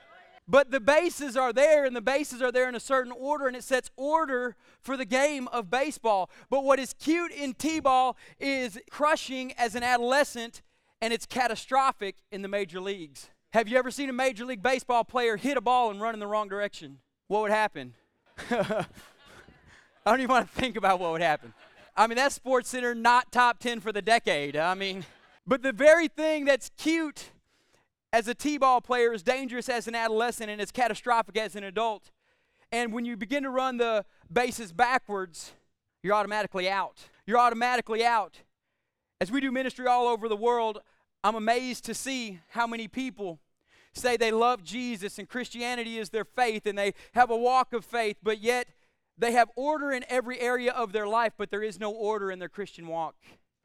But 0.48 0.70
the 0.70 0.80
bases 0.80 1.36
are 1.36 1.52
there, 1.52 1.84
and 1.84 1.94
the 1.94 2.00
bases 2.00 2.42
are 2.42 2.50
there 2.50 2.68
in 2.68 2.74
a 2.74 2.80
certain 2.80 3.12
order, 3.12 3.46
and 3.46 3.56
it 3.56 3.64
sets 3.64 3.90
order 3.96 4.56
for 4.80 4.96
the 4.96 5.04
game 5.04 5.48
of 5.48 5.70
baseball. 5.70 6.30
But 6.50 6.64
what 6.64 6.78
is 6.78 6.92
cute 6.92 7.32
in 7.32 7.54
T 7.54 7.80
ball 7.80 8.16
is 8.40 8.78
crushing 8.90 9.52
as 9.52 9.74
an 9.74 9.82
adolescent, 9.82 10.62
and 11.00 11.12
it's 11.12 11.26
catastrophic 11.26 12.16
in 12.30 12.42
the 12.42 12.48
major 12.48 12.80
leagues. 12.80 13.30
Have 13.52 13.68
you 13.68 13.76
ever 13.76 13.90
seen 13.90 14.08
a 14.08 14.14
Major 14.14 14.46
League 14.46 14.62
Baseball 14.62 15.04
player 15.04 15.36
hit 15.36 15.58
a 15.58 15.60
ball 15.60 15.90
and 15.90 16.00
run 16.00 16.14
in 16.14 16.20
the 16.20 16.26
wrong 16.26 16.48
direction? 16.48 16.98
What 17.28 17.42
would 17.42 17.50
happen? 17.50 17.92
I 18.50 18.86
don't 20.06 20.20
even 20.20 20.30
want 20.30 20.50
to 20.50 20.60
think 20.60 20.76
about 20.76 20.98
what 20.98 21.12
would 21.12 21.20
happen. 21.20 21.52
I 21.94 22.06
mean, 22.06 22.16
that's 22.16 22.38
SportsCenter 22.38 22.96
not 22.96 23.30
top 23.30 23.58
10 23.58 23.80
for 23.80 23.92
the 23.92 24.00
decade. 24.00 24.56
I 24.56 24.72
mean, 24.72 25.04
but 25.46 25.62
the 25.62 25.72
very 25.72 26.08
thing 26.08 26.46
that's 26.46 26.70
cute 26.78 27.30
as 28.12 28.28
a 28.28 28.34
T 28.34 28.58
ball 28.58 28.80
player 28.80 29.12
is 29.12 29.22
dangerous 29.22 29.68
as 29.68 29.88
an 29.88 29.94
adolescent 29.94 30.50
and 30.50 30.60
it's 30.60 30.72
catastrophic 30.72 31.36
as 31.36 31.56
an 31.56 31.64
adult. 31.64 32.10
And 32.70 32.92
when 32.92 33.04
you 33.04 33.16
begin 33.16 33.42
to 33.42 33.50
run 33.50 33.76
the 33.76 34.04
bases 34.32 34.72
backwards, 34.72 35.52
you're 36.02 36.14
automatically 36.14 36.68
out. 36.68 37.08
You're 37.26 37.38
automatically 37.38 38.04
out. 38.04 38.38
As 39.20 39.30
we 39.30 39.40
do 39.40 39.52
ministry 39.52 39.86
all 39.86 40.08
over 40.08 40.28
the 40.28 40.36
world, 40.36 40.80
I'm 41.22 41.34
amazed 41.34 41.84
to 41.84 41.94
see 41.94 42.40
how 42.48 42.66
many 42.66 42.88
people 42.88 43.38
say 43.94 44.16
they 44.16 44.32
love 44.32 44.64
Jesus 44.64 45.18
and 45.18 45.28
Christianity 45.28 45.98
is 45.98 46.10
their 46.10 46.24
faith 46.24 46.66
and 46.66 46.76
they 46.76 46.94
have 47.14 47.30
a 47.30 47.36
walk 47.36 47.72
of 47.72 47.84
faith, 47.84 48.16
but 48.22 48.40
yet 48.40 48.68
they 49.16 49.32
have 49.32 49.50
order 49.54 49.92
in 49.92 50.04
every 50.08 50.40
area 50.40 50.72
of 50.72 50.92
their 50.92 51.06
life, 51.06 51.34
but 51.36 51.50
there 51.50 51.62
is 51.62 51.78
no 51.78 51.92
order 51.92 52.30
in 52.30 52.38
their 52.38 52.48
Christian 52.48 52.88
walk. 52.88 53.14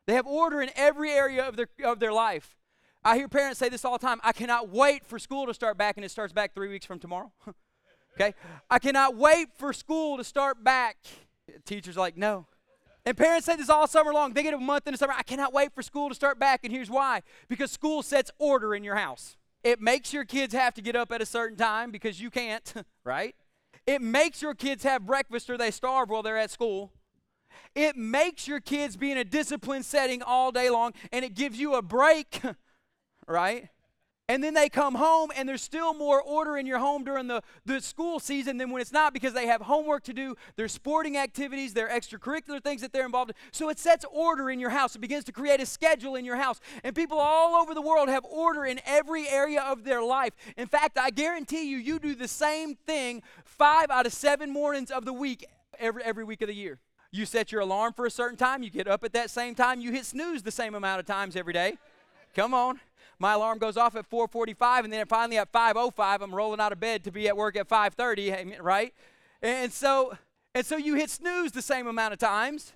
They 0.06 0.14
have 0.14 0.28
order 0.28 0.62
in 0.62 0.70
every 0.76 1.12
area 1.12 1.48
of 1.48 1.56
their, 1.56 1.70
of 1.84 2.00
their 2.00 2.14
life. 2.14 2.56
I 3.08 3.16
hear 3.16 3.30
parents 3.30 3.58
say 3.58 3.70
this 3.70 3.86
all 3.86 3.98
the 3.98 4.06
time 4.06 4.20
I 4.22 4.34
cannot 4.34 4.68
wait 4.68 5.06
for 5.06 5.18
school 5.18 5.46
to 5.46 5.54
start 5.54 5.78
back, 5.78 5.96
and 5.96 6.04
it 6.04 6.12
starts 6.12 6.34
back 6.34 6.54
three 6.54 6.68
weeks 6.68 6.86
from 6.86 7.00
tomorrow. 7.00 7.32
okay? 8.20 8.34
I 8.70 8.80
cannot 8.80 9.16
wait 9.16 9.48
for 9.58 9.72
school 9.72 10.18
to 10.18 10.26
start 10.26 10.62
back. 10.62 10.98
Teachers 11.66 11.96
like, 11.96 12.18
no. 12.18 12.48
And 13.06 13.16
parents 13.16 13.46
say 13.46 13.56
this 13.56 13.70
all 13.70 13.88
summer 13.88 14.12
long. 14.12 14.34
They 14.34 14.44
get 14.44 14.54
a 14.54 14.58
month 14.58 14.88
in 14.88 14.94
the 14.94 14.98
summer. 14.98 15.14
I 15.18 15.24
cannot 15.24 15.54
wait 15.54 15.74
for 15.74 15.82
school 15.82 16.10
to 16.10 16.16
start 16.16 16.38
back. 16.38 16.66
And 16.66 16.74
here's 16.74 16.90
why 16.90 17.22
because 17.48 17.72
school 17.72 18.04
sets 18.04 18.30
order 18.40 18.76
in 18.76 18.84
your 18.84 18.96
house. 18.96 19.38
It 19.64 19.80
makes 19.80 20.12
your 20.12 20.26
kids 20.26 20.54
have 20.54 20.74
to 20.74 20.82
get 20.82 20.98
up 20.98 21.10
at 21.14 21.22
a 21.22 21.26
certain 21.26 21.58
time 21.58 21.92
because 21.92 22.20
you 22.20 22.30
can't, 22.30 22.74
right? 23.06 23.36
It 23.86 24.02
makes 24.02 24.42
your 24.42 24.54
kids 24.54 24.84
have 24.84 25.06
breakfast 25.06 25.50
or 25.50 25.58
they 25.58 25.72
starve 25.72 26.10
while 26.10 26.24
they're 26.24 26.38
at 26.38 26.52
school. 26.52 26.92
It 27.74 27.96
makes 27.96 28.50
your 28.50 28.60
kids 28.60 28.98
be 28.98 29.14
in 29.14 29.18
a 29.18 29.24
disciplined 29.24 29.86
setting 29.86 30.22
all 30.22 30.52
day 30.52 30.70
long 30.70 30.92
and 31.14 31.24
it 31.24 31.34
gives 31.36 31.58
you 31.58 31.76
a 31.76 31.82
break, 31.82 32.42
right? 33.28 33.70
And 34.30 34.44
then 34.44 34.54
they 34.54 34.68
come 34.68 34.96
home 34.96 35.32
and 35.38 35.48
there's 35.48 35.62
still 35.62 35.94
more 35.94 36.22
order 36.22 36.58
in 36.58 36.66
your 36.66 36.80
home 36.80 37.06
during 37.06 37.28
the, 37.28 37.42
the 37.66 37.80
school 37.80 38.20
season 38.20 38.58
than 38.58 38.72
when 38.72 38.82
it's 38.82 38.92
not 38.92 39.14
because 39.14 39.34
they 39.34 39.48
have 39.48 39.62
homework 39.62 40.04
to 40.04 40.14
do, 40.14 40.36
their 40.58 40.68
sporting 40.68 41.16
activities, 41.16 41.74
their 41.74 41.88
extracurricular 41.88 42.62
things 42.62 42.82
that 42.82 42.92
they're 42.92 43.06
involved 43.06 43.32
in. 43.32 43.36
So 43.54 43.70
it 43.70 43.80
sets 43.80 44.04
order 44.12 44.50
in 44.50 44.60
your 44.60 44.72
house. 44.72 44.98
It 44.98 45.00
begins 45.00 45.24
to 45.26 45.32
create 45.32 45.62
a 45.62 45.66
schedule 45.66 46.18
in 46.18 46.26
your 46.26 46.36
house. 46.36 46.60
And 46.84 46.94
people 46.94 47.18
all 47.18 47.56
over 47.56 47.74
the 47.74 47.82
world 47.82 48.10
have 48.10 48.26
order 48.26 48.66
in 48.66 48.82
every 48.86 49.30
area 49.30 49.62
of 49.62 49.86
their 49.86 50.04
life. 50.04 50.34
In 50.58 50.68
fact, 50.68 50.98
I 50.98 51.10
guarantee 51.10 51.70
you, 51.70 51.78
you 51.78 51.98
do 51.98 52.14
the 52.14 52.28
same 52.28 52.76
thing 52.76 53.24
five 53.46 53.90
out 53.90 54.06
of 54.06 54.12
seven 54.12 54.52
mornings 54.52 54.92
of 54.92 55.06
the 55.06 55.14
week 55.14 55.46
every, 55.80 56.04
every 56.04 56.26
week 56.26 56.42
of 56.42 56.50
the 56.50 56.56
year. 56.56 56.80
You 57.12 57.26
set 57.26 57.54
your 57.54 57.62
alarm 57.62 57.94
for 57.94 58.06
a 58.06 58.12
certain 58.12 58.38
time, 58.38 58.62
you 58.62 58.70
get 58.70 58.90
up 58.90 59.06
at 59.06 59.14
that 59.14 59.30
same 59.30 59.56
time, 59.56 59.80
you 59.80 59.94
hit 59.94 60.06
snooze 60.06 60.44
the 60.44 60.52
same 60.52 60.76
amount 60.76 61.00
of 61.00 61.06
times 61.06 61.38
every 61.38 61.54
day. 61.54 61.78
Come 62.36 62.54
on 62.54 62.82
my 63.20 63.34
alarm 63.34 63.58
goes 63.58 63.78
off 63.78 63.96
at 63.96 64.06
4:45, 64.10 64.86
and 64.86 64.94
then 64.94 65.06
finally 65.06 65.38
at 65.38 65.52
5:05, 65.52 66.22
I'm 66.22 66.34
rolling 66.34 66.60
out 66.60 66.72
of 66.72 66.80
bed 66.80 67.04
to 67.06 67.12
be 67.12 67.28
at 67.28 67.36
work 67.36 67.56
at 67.56 67.68
5:30, 67.68 68.60
right? 68.62 68.94
And 69.42 69.72
so, 69.72 70.18
and 70.54 70.66
so 70.66 70.78
you 70.78 70.96
hit 70.96 71.10
snooze 71.10 71.52
the 71.52 71.62
same 71.62 71.88
amount 71.88 72.14
of 72.14 72.20
times. 72.20 72.74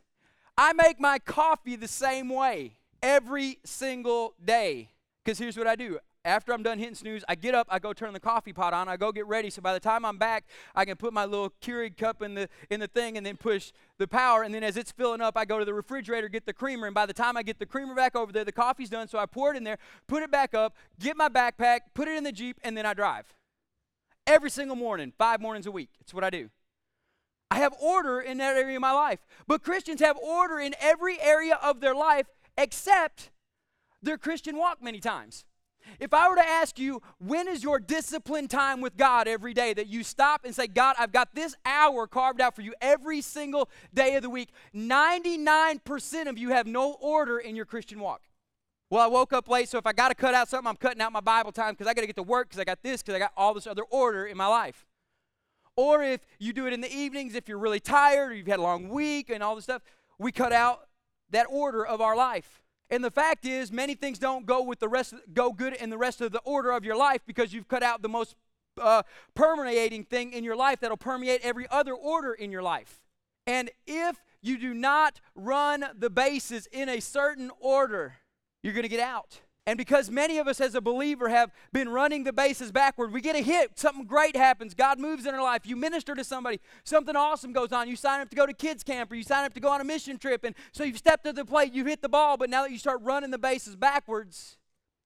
I 0.58 0.74
make 0.74 1.00
my 1.00 1.20
coffee 1.20 1.76
the 1.76 1.88
same 1.88 2.30
way 2.30 2.78
every 3.02 3.60
single 3.64 4.36
day. 4.44 4.92
Because 5.24 5.40
here's 5.40 5.58
what 5.58 5.68
I 5.68 5.76
do 5.76 6.00
after 6.24 6.54
I'm 6.54 6.62
done 6.62 6.78
hitting 6.78 6.96
snooze, 6.96 7.24
I 7.28 7.36
get 7.36 7.56
up, 7.56 7.68
I 7.70 7.80
go 7.80 7.94
turn 7.94 8.14
the 8.14 8.20
coffee 8.20 8.54
pot 8.54 8.74
on, 8.74 8.88
I 8.88 8.98
go 8.98 9.12
get 9.12 9.26
ready. 9.26 9.50
So 9.50 9.62
by 9.62 9.74
the 9.74 9.80
time 9.80 10.06
I'm 10.06 10.18
back, 10.18 10.46
I 10.76 10.86
can 10.86 10.96
put 10.96 11.14
my 11.14 11.26
little 11.26 11.52
Keurig 11.62 11.98
cup 11.98 12.22
in 12.22 12.36
the 12.36 12.48
in 12.70 12.80
the 12.80 12.88
thing 12.88 13.18
and 13.18 13.26
then 13.26 13.38
push 13.38 13.72
the 13.98 14.08
power. 14.08 14.44
And 14.44 14.54
then 14.54 14.64
as 14.64 14.78
it's 14.78 14.92
filling 14.92 15.22
up, 15.22 15.36
I 15.36 15.46
go 15.46 15.58
to 15.58 15.66
the 15.66 15.74
refrigerator, 15.74 16.30
get 16.30 16.46
the 16.46 16.54
creamer. 16.54 16.86
And 16.86 16.94
by 16.94 17.06
the 17.06 17.14
time 17.14 17.38
I 17.38 17.44
get 17.44 17.60
the 17.60 17.66
creamer 17.66 17.96
back 17.96 18.16
over 18.16 18.32
there, 18.32 18.46
the 18.46 18.52
coffee's 18.52 18.90
done. 18.90 19.08
So 19.08 19.18
I 19.18 19.26
pour 19.26 19.54
it 19.54 19.58
in 19.58 19.64
there, 19.64 19.78
put 20.08 20.22
it 20.22 20.30
back 20.32 20.54
up, 20.54 20.76
get 21.00 21.18
my 21.18 21.30
backpack, 21.30 21.82
put 21.94 22.08
it 22.08 22.18
in 22.18 22.24
the 22.24 22.32
Jeep, 22.32 22.60
and 22.64 22.78
then 22.78 22.86
I 22.86 22.94
drive. 22.94 23.26
Every 24.28 24.52
single 24.52 24.76
morning, 24.76 25.14
five 25.18 25.42
mornings 25.42 25.66
a 25.66 25.72
week. 25.72 25.90
It's 26.00 26.14
what 26.14 26.24
I 26.24 26.30
do. 26.30 26.50
I 27.50 27.56
have 27.56 27.74
order 27.82 28.22
in 28.22 28.38
that 28.38 28.56
area 28.56 28.78
of 28.78 28.82
my 28.82 28.94
life. 28.94 29.20
But 29.48 29.64
Christians 29.64 30.00
have 30.00 30.18
order 30.18 30.60
in 30.60 30.76
every 30.80 31.20
area 31.20 31.60
of 31.62 31.82
their 31.82 31.96
life 31.96 32.28
except 32.58 33.32
their 34.02 34.18
Christian 34.18 34.56
walk 34.58 34.82
many 34.82 35.00
times. 35.00 35.46
If 36.00 36.14
I 36.14 36.30
were 36.30 36.36
to 36.36 36.48
ask 36.48 36.80
you, 36.80 37.02
when 37.20 37.48
is 37.48 37.64
your 37.64 37.80
discipline 37.80 38.48
time 38.48 38.82
with 38.82 38.98
God 38.98 39.28
every 39.28 39.54
day 39.54 39.74
that 39.74 39.88
you 39.88 40.04
stop 40.04 40.46
and 40.46 40.56
say, 40.56 40.68
God, 40.68 40.96
I've 40.98 41.12
got 41.12 41.36
this 41.36 41.56
hour 41.66 42.08
carved 42.08 42.42
out 42.42 42.56
for 42.56 42.62
you 42.62 42.74
every 42.82 43.22
single 43.22 43.70
day 43.94 44.16
of 44.16 44.24
the 44.24 44.30
week, 44.30 44.50
99% 44.76 46.28
of 46.28 46.38
you 46.38 46.50
have 46.50 46.68
no 46.68 46.94
order 46.94 47.40
in 47.40 47.56
your 47.56 47.66
Christian 47.66 48.00
walk. 48.00 48.22
Well, 48.90 49.02
I 49.02 49.08
woke 49.08 49.32
up 49.32 49.48
late, 49.48 49.70
so 49.70 49.78
if 49.78 49.88
I 49.88 49.94
got 49.94 50.10
to 50.10 50.16
cut 50.16 50.34
out 50.34 50.50
something, 50.50 50.68
I'm 50.68 50.76
cutting 50.76 51.02
out 51.02 51.14
my 51.14 51.22
Bible 51.22 51.54
time 51.54 51.74
because 51.74 51.88
I 51.88 51.94
got 51.94 52.02
to 52.02 52.08
get 52.08 52.18
to 52.18 52.24
work 52.24 52.50
because 52.50 52.60
I 52.60 52.66
got 52.66 52.84
this, 52.84 53.02
because 53.02 53.16
I 53.16 53.20
got 53.20 53.32
all 53.38 53.54
this 53.54 53.66
other 53.66 53.84
order 53.84 54.26
in 54.26 54.36
my 54.36 54.48
life. 54.48 54.86
Or 55.78 56.04
if 56.04 56.22
you 56.40 56.52
do 56.52 56.68
it 56.68 56.74
in 56.74 56.82
the 56.82 56.94
evenings, 56.94 57.34
if 57.34 57.48
you're 57.48 57.58
really 57.58 57.80
tired 57.80 58.32
or 58.32 58.36
you've 58.36 58.48
had 58.48 58.60
a 58.60 58.64
long 58.64 58.90
week 58.90 59.30
and 59.30 59.42
all 59.42 59.56
this 59.56 59.64
stuff, 59.64 59.82
we 60.20 60.32
cut 60.32 60.52
out 60.52 60.88
that 61.30 61.48
order 61.50 61.86
of 61.86 62.02
our 62.02 62.16
life. 62.16 62.61
And 62.92 63.02
the 63.04 63.10
fact 63.10 63.46
is, 63.46 63.72
many 63.72 63.96
things 63.96 64.20
don't 64.20 64.46
go 64.46 64.62
with 64.62 64.80
the 64.80 64.90
rest, 64.90 65.14
go 65.34 65.54
good 65.54 65.74
in 65.74 65.90
the 65.90 65.98
rest 65.98 66.20
of 66.20 66.34
the 66.34 66.42
order 66.42 66.72
of 66.72 66.84
your 66.84 66.98
life 66.98 67.22
because 67.26 67.54
you've 67.54 67.70
cut 67.70 67.82
out 67.82 68.02
the 68.02 68.10
most 68.10 68.36
uh, 68.80 69.04
permeating 69.34 70.04
thing 70.04 70.34
in 70.34 70.44
your 70.44 70.58
life 70.58 70.82
that'll 70.82 70.98
permeate 70.98 71.40
every 71.42 71.68
other 71.72 71.94
order 71.94 72.34
in 72.34 72.52
your 72.52 72.62
life. 72.62 73.02
And 73.48 73.72
if 73.88 74.18
you 74.42 74.58
do 74.58 74.74
not 74.74 75.22
run 75.36 75.86
the 75.98 76.10
bases 76.10 76.68
in 76.68 76.90
a 76.90 77.00
certain 77.00 77.50
order, 77.62 78.16
you're 78.62 78.74
going 78.74 78.84
to 78.84 78.90
get 78.90 79.00
out. 79.00 79.40
And 79.68 79.78
because 79.78 80.10
many 80.10 80.40
of 80.40 80.48
us 80.48 80.60
as 80.60 80.74
a 80.74 80.82
believer 80.82 81.30
have 81.30 81.52
been 81.72 81.88
running 81.88 82.24
the 82.24 82.34
bases 82.34 82.72
backward, 82.72 83.14
we 83.14 83.22
get 83.22 83.36
a 83.36 83.42
hit, 83.42 83.78
something 83.78 84.06
great 84.06 84.36
happens, 84.36 84.74
God 84.74 85.00
moves 85.00 85.28
in 85.28 85.36
our 85.36 85.44
life, 85.44 85.68
you 85.68 85.76
minister 85.76 86.16
to 86.16 86.24
somebody, 86.24 86.60
something 86.84 87.16
awesome 87.16 87.54
goes 87.54 87.72
on, 87.72 87.88
you 87.88 87.96
sign 87.96 88.22
up 88.22 88.30
to 88.32 88.36
go 88.36 88.48
to 88.48 88.54
kids 88.54 88.84
camp 88.84 89.12
or 89.12 89.16
you 89.16 89.24
sign 89.24 89.46
up 89.46 89.54
to 89.54 89.60
go 89.60 89.70
on 89.70 89.80
a 89.80 89.84
mission 89.84 90.18
trip, 90.18 90.44
and 90.44 90.56
so 90.72 90.84
you've 90.84 90.98
stepped 90.98 91.26
to 91.26 91.34
the 91.34 91.46
plate, 91.46 91.74
you 91.74 91.86
hit 91.86 92.02
the 92.02 92.10
ball, 92.10 92.38
but 92.38 92.50
now 92.50 92.64
that 92.64 92.72
you 92.72 92.80
start 92.80 93.02
running 93.04 93.30
the 93.30 93.38
bases 93.38 93.76
backwards, 93.76 94.58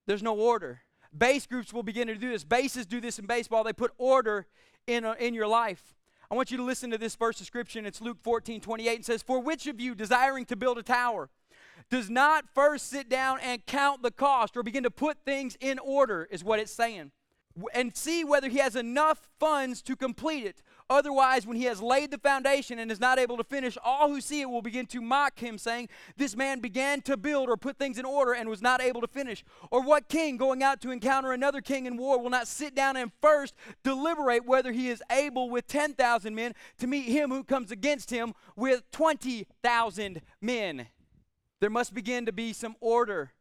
there's 0.07 0.23
no 0.23 0.33
order. 0.33 0.81
Base 1.15 1.45
groups 1.45 1.73
will 1.73 1.83
begin 1.83 2.07
to 2.07 2.15
do 2.15 2.29
this. 2.29 2.43
Bases 2.43 2.85
do 2.85 3.01
this 3.01 3.19
in 3.19 3.25
baseball. 3.25 3.63
They 3.63 3.73
put 3.73 3.91
order 3.97 4.47
in, 4.87 5.05
a, 5.05 5.13
in 5.13 5.33
your 5.33 5.47
life. 5.47 5.95
I 6.29 6.35
want 6.35 6.51
you 6.51 6.57
to 6.57 6.63
listen 6.63 6.91
to 6.91 6.97
this 6.97 7.15
verse 7.15 7.35
of 7.35 7.39
description. 7.39 7.85
It's 7.85 8.01
Luke 8.01 8.17
14, 8.21 8.59
28, 8.59 8.95
and 8.95 9.05
says, 9.05 9.21
For 9.21 9.39
which 9.39 9.67
of 9.67 9.79
you 9.79 9.95
desiring 9.95 10.45
to 10.45 10.55
build 10.55 10.77
a 10.77 10.83
tower 10.83 11.29
does 11.89 12.09
not 12.09 12.45
first 12.53 12.89
sit 12.89 13.09
down 13.09 13.39
and 13.41 13.65
count 13.65 14.01
the 14.01 14.11
cost 14.11 14.57
or 14.57 14.63
begin 14.63 14.83
to 14.83 14.91
put 14.91 15.17
things 15.25 15.57
in 15.59 15.79
order, 15.79 16.27
is 16.31 16.43
what 16.43 16.59
it's 16.59 16.71
saying. 16.71 17.11
and 17.73 17.95
see 17.95 18.25
whether 18.25 18.49
he 18.49 18.57
has 18.57 18.75
enough 18.75 19.29
funds 19.39 19.81
to 19.81 19.95
complete 19.95 20.45
it. 20.45 20.61
Otherwise, 20.89 21.47
when 21.47 21.57
he 21.57 21.63
has 21.63 21.81
laid 21.81 22.11
the 22.11 22.17
foundation 22.17 22.77
and 22.77 22.91
is 22.91 22.99
not 22.99 23.17
able 23.17 23.37
to 23.37 23.43
finish, 23.43 23.77
all 23.83 24.09
who 24.09 24.19
see 24.19 24.41
it 24.41 24.49
will 24.49 24.61
begin 24.61 24.85
to 24.85 25.01
mock 25.01 25.39
him, 25.39 25.57
saying, 25.57 25.89
This 26.15 26.35
man 26.35 26.59
began 26.59 27.01
to 27.03 27.17
build 27.17 27.49
or 27.49 27.57
put 27.57 27.79
things 27.79 27.97
in 27.97 28.05
order 28.05 28.33
and 28.33 28.49
was 28.49 28.61
not 28.61 28.81
able 28.81 29.01
to 29.01 29.07
finish. 29.07 29.43
Or 29.71 29.81
what 29.81 30.09
king 30.09 30.37
going 30.37 30.61
out 30.61 30.81
to 30.81 30.91
encounter 30.91 31.31
another 31.31 31.61
king 31.61 31.85
in 31.87 31.97
war 31.97 32.19
will 32.19 32.29
not 32.29 32.47
sit 32.47 32.75
down 32.75 32.97
and 32.97 33.11
first 33.21 33.55
deliberate 33.83 34.45
whether 34.45 34.71
he 34.71 34.89
is 34.89 35.01
able 35.09 35.49
with 35.49 35.65
10,000 35.65 36.35
men 36.35 36.53
to 36.77 36.87
meet 36.87 37.05
him 37.05 37.31
who 37.31 37.43
comes 37.43 37.71
against 37.71 38.11
him 38.11 38.33
with 38.55 38.83
20,000 38.91 40.21
men? 40.41 40.87
There 41.65 41.71
must 41.71 41.95
begin 41.95 42.27
to 42.27 42.31
be 42.31 42.53
some 42.53 42.75
order 42.79 43.31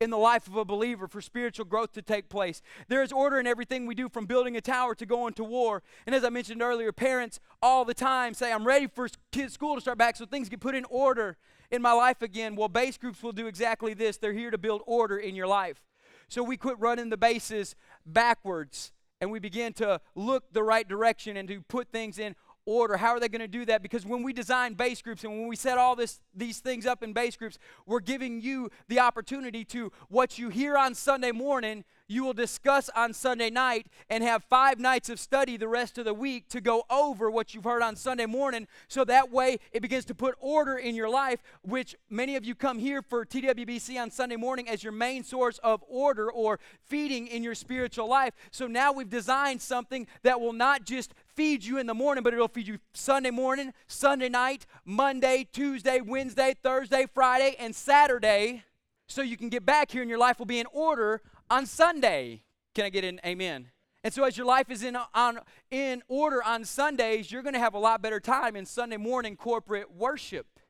in 0.00 0.10
the 0.10 0.18
life 0.18 0.48
of 0.48 0.56
a 0.56 0.64
believer 0.64 1.06
for 1.06 1.20
spiritual 1.20 1.64
growth 1.64 1.92
to 1.92 2.02
take 2.02 2.28
place. 2.28 2.62
There 2.88 3.00
is 3.00 3.12
order 3.12 3.38
in 3.38 3.46
everything 3.46 3.86
we 3.86 3.94
do 3.94 4.08
from 4.08 4.26
building 4.26 4.56
a 4.56 4.60
tower 4.60 4.96
to 4.96 5.06
going 5.06 5.34
to 5.34 5.44
war. 5.44 5.84
And 6.04 6.12
as 6.12 6.24
I 6.24 6.30
mentioned 6.30 6.62
earlier, 6.62 6.90
parents 6.90 7.38
all 7.62 7.84
the 7.84 7.94
time 7.94 8.34
say, 8.34 8.52
I'm 8.52 8.66
ready 8.66 8.88
for 8.88 9.08
kids' 9.30 9.54
school 9.54 9.76
to 9.76 9.80
start 9.80 9.98
back 9.98 10.16
so 10.16 10.26
things 10.26 10.48
get 10.48 10.58
put 10.58 10.74
in 10.74 10.84
order 10.86 11.36
in 11.70 11.80
my 11.80 11.92
life 11.92 12.22
again. 12.22 12.56
Well, 12.56 12.66
base 12.66 12.98
groups 12.98 13.22
will 13.22 13.30
do 13.30 13.46
exactly 13.46 13.94
this. 13.94 14.16
They're 14.16 14.32
here 14.32 14.50
to 14.50 14.58
build 14.58 14.82
order 14.84 15.16
in 15.16 15.36
your 15.36 15.46
life. 15.46 15.80
So 16.26 16.42
we 16.42 16.56
quit 16.56 16.76
running 16.80 17.10
the 17.10 17.16
bases 17.16 17.76
backwards 18.04 18.90
and 19.20 19.30
we 19.30 19.38
begin 19.38 19.74
to 19.74 20.00
look 20.16 20.52
the 20.52 20.64
right 20.64 20.88
direction 20.88 21.36
and 21.36 21.46
to 21.46 21.60
put 21.68 21.92
things 21.92 22.18
in 22.18 22.34
order. 22.66 22.96
How 22.96 23.08
are 23.08 23.20
they 23.20 23.28
going 23.28 23.40
to 23.40 23.48
do 23.48 23.64
that? 23.66 23.82
Because 23.82 24.06
when 24.06 24.22
we 24.22 24.32
design 24.32 24.74
base 24.74 25.02
groups 25.02 25.24
and 25.24 25.32
when 25.32 25.48
we 25.48 25.56
set 25.56 25.78
all 25.78 25.96
this 25.96 26.20
these 26.34 26.60
things 26.60 26.86
up 26.86 27.02
in 27.02 27.12
base 27.12 27.36
groups, 27.36 27.58
we're 27.86 28.00
giving 28.00 28.40
you 28.40 28.70
the 28.88 29.00
opportunity 29.00 29.64
to 29.66 29.92
what 30.08 30.38
you 30.38 30.48
hear 30.48 30.76
on 30.76 30.94
Sunday 30.94 31.32
morning, 31.32 31.84
you 32.10 32.24
will 32.24 32.32
discuss 32.32 32.90
on 32.96 33.12
Sunday 33.12 33.50
night 33.50 33.86
and 34.08 34.24
have 34.24 34.42
five 34.42 34.80
nights 34.80 35.08
of 35.08 35.20
study 35.20 35.56
the 35.56 35.68
rest 35.68 35.96
of 35.96 36.04
the 36.04 36.12
week 36.12 36.48
to 36.48 36.60
go 36.60 36.84
over 36.90 37.30
what 37.30 37.54
you've 37.54 37.62
heard 37.62 37.82
on 37.82 37.94
Sunday 37.94 38.26
morning. 38.26 38.66
So 38.88 39.04
that 39.04 39.30
way 39.30 39.58
it 39.72 39.80
begins 39.80 40.04
to 40.06 40.14
put 40.14 40.34
order 40.40 40.76
in 40.76 40.96
your 40.96 41.08
life, 41.08 41.40
which 41.62 41.94
many 42.08 42.34
of 42.34 42.44
you 42.44 42.56
come 42.56 42.80
here 42.80 43.00
for 43.00 43.24
TWBC 43.24 44.00
on 44.00 44.10
Sunday 44.10 44.34
morning 44.34 44.68
as 44.68 44.82
your 44.82 44.92
main 44.92 45.22
source 45.22 45.58
of 45.58 45.84
order 45.88 46.30
or 46.30 46.58
feeding 46.82 47.28
in 47.28 47.44
your 47.44 47.54
spiritual 47.54 48.08
life. 48.08 48.34
So 48.50 48.66
now 48.66 48.92
we've 48.92 49.08
designed 49.08 49.62
something 49.62 50.08
that 50.24 50.40
will 50.40 50.52
not 50.52 50.84
just 50.84 51.14
feed 51.40 51.64
you 51.64 51.78
in 51.78 51.86
the 51.86 51.94
morning, 51.94 52.22
but 52.22 52.34
it'll 52.34 52.48
feed 52.48 52.68
you 52.68 52.76
Sunday 52.92 53.30
morning, 53.30 53.72
Sunday 53.86 54.28
night, 54.28 54.66
Monday, 54.84 55.48
Tuesday, 55.50 55.98
Wednesday, 56.02 56.54
Thursday, 56.62 57.06
Friday, 57.14 57.56
and 57.58 57.74
Saturday. 57.74 58.62
So 59.08 59.22
you 59.22 59.38
can 59.38 59.48
get 59.48 59.64
back 59.64 59.90
here 59.90 60.02
and 60.02 60.10
your 60.10 60.18
life 60.18 60.38
will 60.38 60.44
be 60.44 60.58
in 60.58 60.66
order 60.70 61.22
on 61.48 61.64
Sunday. 61.64 62.42
Can 62.74 62.84
I 62.84 62.90
get 62.90 63.04
an 63.04 63.22
amen? 63.24 63.70
And 64.04 64.12
so 64.12 64.22
as 64.24 64.36
your 64.36 64.46
life 64.46 64.70
is 64.70 64.82
in 64.82 64.98
on 65.14 65.38
in 65.70 66.02
order 66.08 66.44
on 66.44 66.66
Sundays, 66.66 67.32
you're 67.32 67.42
going 67.42 67.54
to 67.54 67.58
have 67.58 67.72
a 67.72 67.78
lot 67.78 68.02
better 68.02 68.20
time 68.20 68.54
in 68.54 68.66
Sunday 68.66 68.98
morning 68.98 69.34
corporate 69.34 69.90
worship 69.90 70.60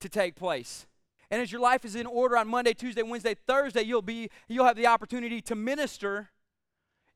to 0.00 0.08
take 0.08 0.34
place. 0.34 0.86
And 1.30 1.42
as 1.42 1.52
your 1.52 1.60
life 1.60 1.84
is 1.84 1.94
in 1.94 2.06
order 2.06 2.38
on 2.38 2.48
Monday, 2.48 2.72
Tuesday, 2.72 3.02
Wednesday, 3.02 3.36
Thursday, 3.46 3.82
you'll 3.82 4.00
be 4.00 4.30
you'll 4.48 4.64
have 4.64 4.76
the 4.76 4.86
opportunity 4.86 5.42
to 5.42 5.54
minister 5.54 6.30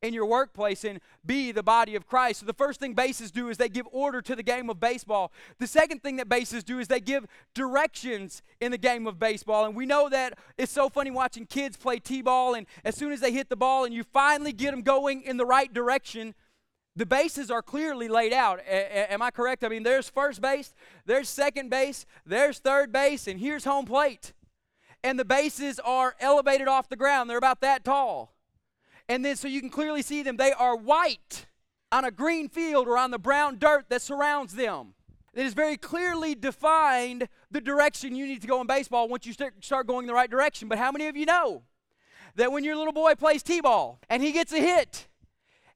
in 0.05 0.15
your 0.15 0.27
workplace 0.27 0.85
and 0.85 1.01
be 1.25 1.51
the 1.51 1.63
body 1.63 1.97
of 1.97 2.07
Christ. 2.07 2.41
So 2.41 2.47
the 2.47 2.53
first 2.53 2.79
thing 2.79 2.95
bases 2.95 3.31
do 3.31 3.49
is 3.49 3.57
they 3.57 3.69
give 3.69 3.87
order 3.91 4.21
to 4.23 4.37
the 4.37 4.43
game 4.43 4.69
of 4.69 4.79
baseball. 4.79 5.33
The 5.59 5.67
second 5.67 6.03
thing 6.03 6.17
that 6.17 6.29
bases 6.29 6.63
do 6.63 6.79
is 6.79 6.89
they 6.89 7.01
give 7.01 7.27
directions 7.55 8.43
in 8.61 8.71
the 8.71 8.79
game 8.79 9.07
of 9.07 9.19
baseball. 9.19 9.65
And 9.65 9.75
we 9.75 9.87
know 9.87 10.09
that 10.11 10.39
it's 10.59 10.73
so 10.73 10.89
funny 10.89 11.11
watching 11.11 11.47
kids 11.47 11.77
play 11.77 11.99
T-ball 11.99 12.55
and 12.55 12.67
as 12.85 12.95
soon 12.97 13.13
as 13.13 13.21
they 13.21 13.33
hit 13.33 13.49
the 13.49 13.57
ball 13.57 13.85
and 13.85 13.95
you 13.95 14.05
finally 14.05 14.53
get 14.53 14.71
them 14.73 14.83
going 14.83 15.23
in 15.23 15.39
the 15.39 15.47
right 15.47 15.73
direction, 15.73 16.35
the 16.97 17.07
bases 17.07 17.51
are 17.51 17.63
clearly 17.63 18.09
laid 18.09 18.33
out. 18.33 18.61
A- 18.61 19.13
am 19.13 19.23
I 19.23 19.31
correct? 19.31 19.65
I 19.65 19.69
mean, 19.69 19.83
there's 19.83 20.09
first 20.09 20.41
base, 20.41 20.75
there's 21.07 21.29
second 21.29 21.71
base, 21.71 22.07
there's 22.25 22.59
third 22.59 22.93
base, 22.93 23.27
and 23.27 23.41
here's 23.41 23.65
home 23.65 23.87
plate. 23.87 24.33
And 25.03 25.19
the 25.19 25.25
bases 25.25 25.81
are 25.81 26.15
elevated 26.21 26.69
off 26.69 26.89
the 26.89 26.97
ground. 26.97 27.29
They're 27.29 27.37
about 27.37 27.61
that 27.61 27.85
tall. 27.85 28.34
And 29.09 29.25
then 29.25 29.37
so 29.37 29.49
you 29.49 29.61
can 29.61 29.71
clearly 29.71 30.03
see 30.03 30.23
them, 30.23 30.37
they 30.37 30.53
are 30.53 30.77
white 30.77 31.47
on 31.93 32.05
a 32.05 32.11
green 32.11 32.49
field 32.49 32.89
or 32.89 32.97
on 32.97 33.11
the 33.11 33.19
brown 33.19 33.59
dirt 33.59 33.87
that 33.89 34.03
surrounds 34.03 34.55
them. 34.55 34.95
It 35.35 35.45
is 35.45 35.55
very 35.55 35.77
clearly 35.77 36.35
defined 36.35 37.29
the 37.51 37.61
direction 37.61 38.15
you 38.15 38.27
need 38.27 38.41
to 38.43 38.47
go 38.47 38.61
in 38.61 38.67
baseball 38.67 39.09
once 39.09 39.27
you 39.27 39.33
start 39.33 39.87
going 39.87 40.07
the 40.07 40.15
right 40.15 40.31
direction. 40.31 40.69
But 40.69 40.79
how 40.79 40.93
many 40.93 41.09
of 41.09 41.17
you 41.17 41.27
know 41.27 41.63
that 42.37 42.53
when 42.53 42.65
your 42.65 42.77
little 42.77 42.93
boy 42.93 43.15
plays 43.15 43.43
T 43.43 43.61
ball 43.61 44.01
and 44.09 44.23
he 44.23 44.33
gets 44.33 44.53
a 44.53 44.59
hit, 44.59 45.09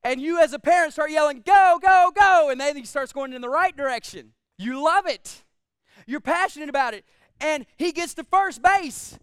and 0.04 0.20
you 0.20 0.40
as 0.40 0.52
a 0.52 0.60
parent 0.60 0.92
start 0.92 1.10
yelling, 1.10 1.42
go, 1.44 1.78
go, 1.82 2.12
go, 2.14 2.50
and 2.50 2.60
then 2.60 2.76
he 2.76 2.84
starts 2.84 3.12
going 3.12 3.32
in 3.32 3.42
the 3.42 3.48
right 3.48 3.76
direction? 3.76 4.32
You 4.56 4.82
love 4.82 5.06
it. 5.06 5.44
You're 6.06 6.20
passionate 6.20 6.68
about 6.68 6.94
it. 6.94 7.04
And 7.40 7.66
he 7.76 7.92
gets 7.92 8.14
to 8.14 8.24
first 8.24 8.62
base. 8.62 9.18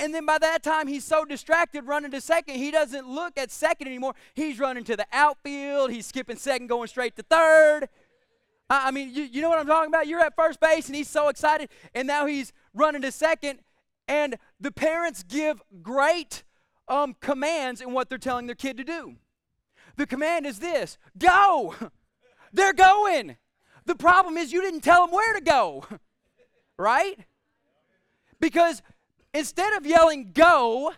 And 0.00 0.14
then 0.14 0.24
by 0.24 0.38
that 0.38 0.62
time, 0.62 0.88
he's 0.88 1.04
so 1.04 1.26
distracted 1.26 1.82
running 1.82 2.10
to 2.12 2.22
second, 2.22 2.54
he 2.54 2.70
doesn't 2.70 3.06
look 3.06 3.36
at 3.36 3.50
second 3.50 3.86
anymore. 3.86 4.14
He's 4.34 4.58
running 4.58 4.82
to 4.84 4.96
the 4.96 5.06
outfield. 5.12 5.90
He's 5.90 6.06
skipping 6.06 6.36
second, 6.36 6.68
going 6.68 6.88
straight 6.88 7.16
to 7.16 7.22
third. 7.22 7.90
I 8.70 8.92
mean, 8.92 9.14
you, 9.14 9.24
you 9.24 9.42
know 9.42 9.50
what 9.50 9.58
I'm 9.58 9.66
talking 9.66 9.88
about? 9.88 10.06
You're 10.06 10.20
at 10.20 10.34
first 10.34 10.58
base, 10.58 10.86
and 10.86 10.96
he's 10.96 11.08
so 11.08 11.28
excited. 11.28 11.68
And 11.94 12.08
now 12.08 12.24
he's 12.24 12.52
running 12.72 13.02
to 13.02 13.12
second. 13.12 13.58
And 14.08 14.36
the 14.58 14.72
parents 14.72 15.22
give 15.22 15.60
great 15.82 16.44
um, 16.88 17.14
commands 17.20 17.82
in 17.82 17.92
what 17.92 18.08
they're 18.08 18.16
telling 18.16 18.46
their 18.46 18.54
kid 18.54 18.78
to 18.78 18.84
do. 18.84 19.16
The 19.96 20.06
command 20.06 20.46
is 20.46 20.60
this 20.60 20.96
go. 21.18 21.74
They're 22.52 22.72
going. 22.72 23.36
The 23.84 23.94
problem 23.94 24.36
is 24.36 24.52
you 24.52 24.62
didn't 24.62 24.80
tell 24.80 25.06
them 25.06 25.14
where 25.14 25.34
to 25.34 25.40
go, 25.40 25.84
right? 26.78 27.18
Because 28.40 28.82
Instead 29.32 29.74
of 29.74 29.86
yelling, 29.86 30.32
go, 30.32 30.92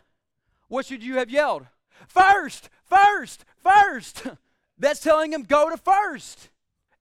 what 0.68 0.87
should 0.87 1.05
you 1.05 1.16
have 1.16 1.31
yelled? 1.31 1.66
First, 2.07 2.71
first, 2.85 3.45
first. 3.62 4.25
That's 4.79 5.01
telling 5.01 5.33
him, 5.33 5.42
go 5.42 5.71
to 5.71 5.77
first. 5.77 6.51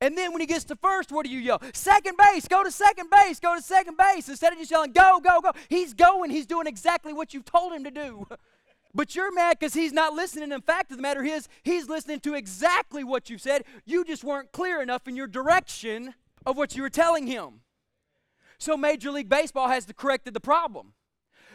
And 0.01 0.17
then 0.17 0.31
when 0.31 0.41
he 0.41 0.47
gets 0.47 0.65
to 0.65 0.75
first, 0.75 1.11
what 1.11 1.25
do 1.25 1.31
you 1.31 1.39
yell? 1.39 1.61
Second 1.73 2.17
base, 2.17 2.47
go 2.47 2.63
to 2.63 2.71
second 2.71 3.09
base, 3.09 3.39
go 3.39 3.55
to 3.55 3.61
second 3.61 3.97
base. 3.97 4.27
Instead 4.29 4.51
of 4.51 4.59
just 4.59 4.71
yelling, 4.71 4.91
go, 4.91 5.19
go, 5.19 5.41
go, 5.41 5.51
he's 5.69 5.93
going. 5.93 6.31
He's 6.31 6.47
doing 6.47 6.67
exactly 6.67 7.13
what 7.13 7.33
you've 7.33 7.45
told 7.45 7.73
him 7.73 7.83
to 7.83 7.91
do. 7.91 8.27
But 8.93 9.15
you're 9.15 9.33
mad 9.33 9.57
because 9.57 9.73
he's 9.73 9.93
not 9.93 10.13
listening. 10.13 10.49
The 10.49 10.59
fact 10.59 10.91
of 10.91 10.97
the 10.97 11.01
matter 11.01 11.23
is, 11.23 11.47
he's 11.63 11.87
listening 11.87 12.19
to 12.19 12.33
exactly 12.33 13.05
what 13.05 13.29
you 13.29 13.37
said. 13.37 13.63
You 13.85 14.03
just 14.03 14.21
weren't 14.21 14.51
clear 14.51 14.81
enough 14.81 15.07
in 15.07 15.15
your 15.15 15.27
direction 15.27 16.13
of 16.45 16.57
what 16.57 16.75
you 16.75 16.81
were 16.81 16.89
telling 16.89 17.25
him. 17.25 17.61
So 18.57 18.75
Major 18.75 19.11
League 19.11 19.29
Baseball 19.29 19.69
has 19.69 19.87
corrected 19.95 20.33
the 20.33 20.41
problem. 20.41 20.91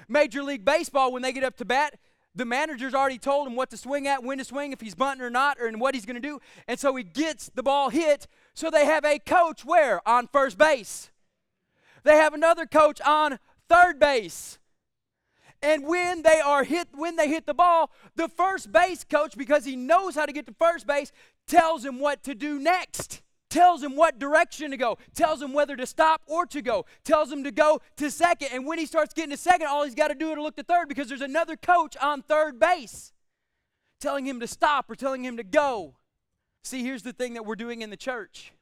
Major 0.08 0.42
League 0.42 0.64
Baseball, 0.64 1.12
when 1.12 1.22
they 1.22 1.32
get 1.32 1.44
up 1.44 1.56
to 1.56 1.64
bat, 1.64 1.98
the 2.34 2.44
manager's 2.44 2.94
already 2.94 3.18
told 3.18 3.46
him 3.46 3.56
what 3.56 3.70
to 3.70 3.76
swing 3.76 4.06
at, 4.06 4.22
when 4.22 4.38
to 4.38 4.44
swing, 4.44 4.72
if 4.72 4.80
he's 4.80 4.94
bunting 4.94 5.24
or 5.24 5.30
not, 5.30 5.58
or 5.58 5.66
and 5.66 5.80
what 5.80 5.94
he's 5.94 6.04
going 6.04 6.20
to 6.20 6.20
do. 6.20 6.38
And 6.68 6.78
so 6.78 6.94
he 6.94 7.02
gets 7.02 7.50
the 7.54 7.62
ball 7.62 7.88
hit. 7.88 8.26
So 8.54 8.70
they 8.70 8.84
have 8.84 9.04
a 9.04 9.18
coach 9.18 9.64
where? 9.64 10.06
On 10.06 10.26
first 10.26 10.58
base. 10.58 11.10
They 12.04 12.16
have 12.16 12.34
another 12.34 12.66
coach 12.66 13.00
on 13.00 13.38
third 13.68 13.98
base. 13.98 14.58
And 15.62 15.86
when 15.86 16.22
they 16.22 16.40
are 16.40 16.64
hit, 16.64 16.88
when 16.94 17.16
they 17.16 17.28
hit 17.28 17.46
the 17.46 17.54
ball, 17.54 17.90
the 18.14 18.28
first 18.28 18.70
base 18.70 19.02
coach, 19.02 19.36
because 19.36 19.64
he 19.64 19.74
knows 19.74 20.14
how 20.14 20.26
to 20.26 20.32
get 20.32 20.46
to 20.46 20.54
first 20.58 20.86
base, 20.86 21.10
tells 21.46 21.84
him 21.84 21.98
what 21.98 22.22
to 22.24 22.34
do 22.34 22.58
next 22.58 23.22
tells 23.56 23.82
him 23.82 23.96
what 23.96 24.18
direction 24.18 24.70
to 24.70 24.76
go, 24.76 24.98
tells 25.14 25.40
him 25.40 25.54
whether 25.54 25.76
to 25.76 25.86
stop 25.86 26.20
or 26.26 26.44
to 26.44 26.60
go, 26.60 26.84
tells 27.04 27.32
him 27.32 27.42
to 27.42 27.50
go 27.50 27.80
to 27.96 28.10
second. 28.10 28.50
And 28.52 28.66
when 28.66 28.78
he 28.78 28.84
starts 28.84 29.14
getting 29.14 29.30
to 29.30 29.36
second, 29.38 29.66
all 29.66 29.82
he's 29.82 29.94
got 29.94 30.08
to 30.08 30.14
do 30.14 30.30
is 30.30 30.36
look 30.36 30.56
to 30.56 30.62
third 30.62 30.90
because 30.90 31.08
there's 31.08 31.22
another 31.22 31.56
coach 31.56 31.96
on 31.96 32.20
third 32.20 32.60
base 32.60 33.14
telling 33.98 34.26
him 34.26 34.40
to 34.40 34.46
stop 34.46 34.90
or 34.90 34.94
telling 34.94 35.24
him 35.24 35.38
to 35.38 35.42
go. 35.42 35.94
See, 36.64 36.82
here's 36.82 37.02
the 37.02 37.14
thing 37.14 37.32
that 37.32 37.46
we're 37.46 37.56
doing 37.56 37.80
in 37.80 37.88
the 37.88 37.96
church. 37.96 38.52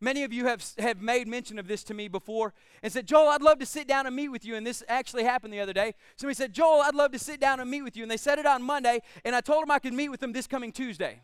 Many 0.00 0.22
of 0.22 0.32
you 0.32 0.46
have, 0.46 0.64
have 0.78 1.02
made 1.02 1.26
mention 1.26 1.58
of 1.58 1.66
this 1.66 1.82
to 1.84 1.94
me 1.94 2.06
before 2.06 2.54
and 2.84 2.92
said, 2.92 3.08
Joel, 3.08 3.30
I'd 3.30 3.42
love 3.42 3.58
to 3.58 3.66
sit 3.66 3.88
down 3.88 4.06
and 4.06 4.14
meet 4.14 4.28
with 4.28 4.44
you. 4.44 4.54
And 4.54 4.64
this 4.64 4.84
actually 4.86 5.24
happened 5.24 5.52
the 5.52 5.58
other 5.58 5.72
day. 5.72 5.94
Somebody 6.14 6.36
said, 6.36 6.52
Joel, 6.52 6.82
I'd 6.82 6.94
love 6.94 7.10
to 7.10 7.18
sit 7.18 7.40
down 7.40 7.58
and 7.58 7.68
meet 7.68 7.82
with 7.82 7.96
you. 7.96 8.04
And 8.04 8.10
they 8.10 8.16
said 8.16 8.38
it 8.38 8.46
on 8.46 8.62
Monday, 8.62 9.00
and 9.24 9.34
I 9.34 9.40
told 9.40 9.64
them 9.64 9.72
I 9.72 9.80
could 9.80 9.94
meet 9.94 10.10
with 10.10 10.20
them 10.20 10.32
this 10.32 10.46
coming 10.46 10.70
Tuesday. 10.70 11.22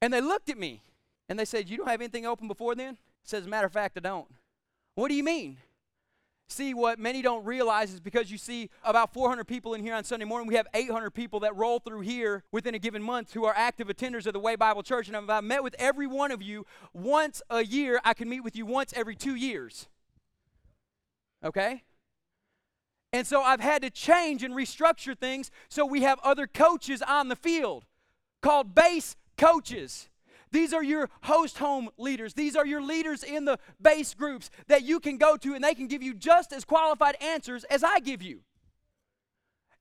And 0.00 0.10
they 0.10 0.22
looked 0.22 0.48
at 0.48 0.56
me 0.56 0.80
and 1.28 1.38
they 1.38 1.44
said, 1.44 1.68
You 1.68 1.76
don't 1.76 1.88
have 1.88 2.00
anything 2.00 2.26
open 2.26 2.48
before 2.48 2.74
then? 2.74 2.96
says, 3.22 3.40
As 3.40 3.46
a 3.46 3.50
matter 3.50 3.66
of 3.66 3.72
fact, 3.72 3.96
I 3.96 4.00
don't. 4.00 4.28
What 4.94 5.08
do 5.08 5.14
you 5.14 5.24
mean? 5.24 5.58
See, 6.48 6.74
what 6.74 6.98
many 6.98 7.22
don't 7.22 7.44
realize 7.44 7.92
is 7.92 8.00
because 8.00 8.30
you 8.30 8.36
see 8.36 8.68
about 8.82 9.14
400 9.14 9.44
people 9.44 9.72
in 9.74 9.80
here 9.80 9.94
on 9.94 10.04
Sunday 10.04 10.26
morning, 10.26 10.46
we 10.46 10.56
have 10.56 10.66
800 10.74 11.10
people 11.10 11.40
that 11.40 11.56
roll 11.56 11.78
through 11.78 12.02
here 12.02 12.44
within 12.52 12.74
a 12.74 12.78
given 12.78 13.02
month 13.02 13.32
who 13.32 13.46
are 13.46 13.54
active 13.56 13.88
attenders 13.88 14.26
of 14.26 14.34
the 14.34 14.38
Way 14.38 14.54
Bible 14.54 14.82
Church. 14.82 15.08
And 15.08 15.16
if 15.16 15.28
I 15.30 15.40
met 15.40 15.64
with 15.64 15.74
every 15.78 16.06
one 16.06 16.30
of 16.30 16.42
you 16.42 16.66
once 16.92 17.40
a 17.48 17.64
year, 17.64 17.98
I 18.04 18.12
can 18.12 18.28
meet 18.28 18.40
with 18.40 18.54
you 18.54 18.66
once 18.66 18.92
every 18.94 19.16
two 19.16 19.34
years. 19.34 19.88
Okay? 21.42 21.82
And 23.12 23.26
so 23.26 23.42
I've 23.42 23.60
had 23.60 23.80
to 23.82 23.90
change 23.90 24.42
and 24.42 24.54
restructure 24.54 25.16
things 25.18 25.50
so 25.68 25.86
we 25.86 26.02
have 26.02 26.18
other 26.22 26.46
coaches 26.46 27.00
on 27.00 27.28
the 27.28 27.36
field. 27.36 27.86
called 28.42 28.74
base 28.74 29.16
coaches. 29.38 30.10
These 30.54 30.72
are 30.72 30.84
your 30.84 31.10
host 31.24 31.58
home 31.58 31.90
leaders. 31.98 32.32
These 32.32 32.54
are 32.54 32.64
your 32.64 32.80
leaders 32.80 33.24
in 33.24 33.44
the 33.44 33.58
base 33.82 34.14
groups 34.14 34.50
that 34.68 34.84
you 34.84 35.00
can 35.00 35.18
go 35.18 35.36
to, 35.36 35.52
and 35.52 35.64
they 35.64 35.74
can 35.74 35.88
give 35.88 36.00
you 36.00 36.14
just 36.14 36.52
as 36.52 36.64
qualified 36.64 37.16
answers 37.20 37.64
as 37.64 37.82
I 37.82 37.98
give 37.98 38.22
you. 38.22 38.42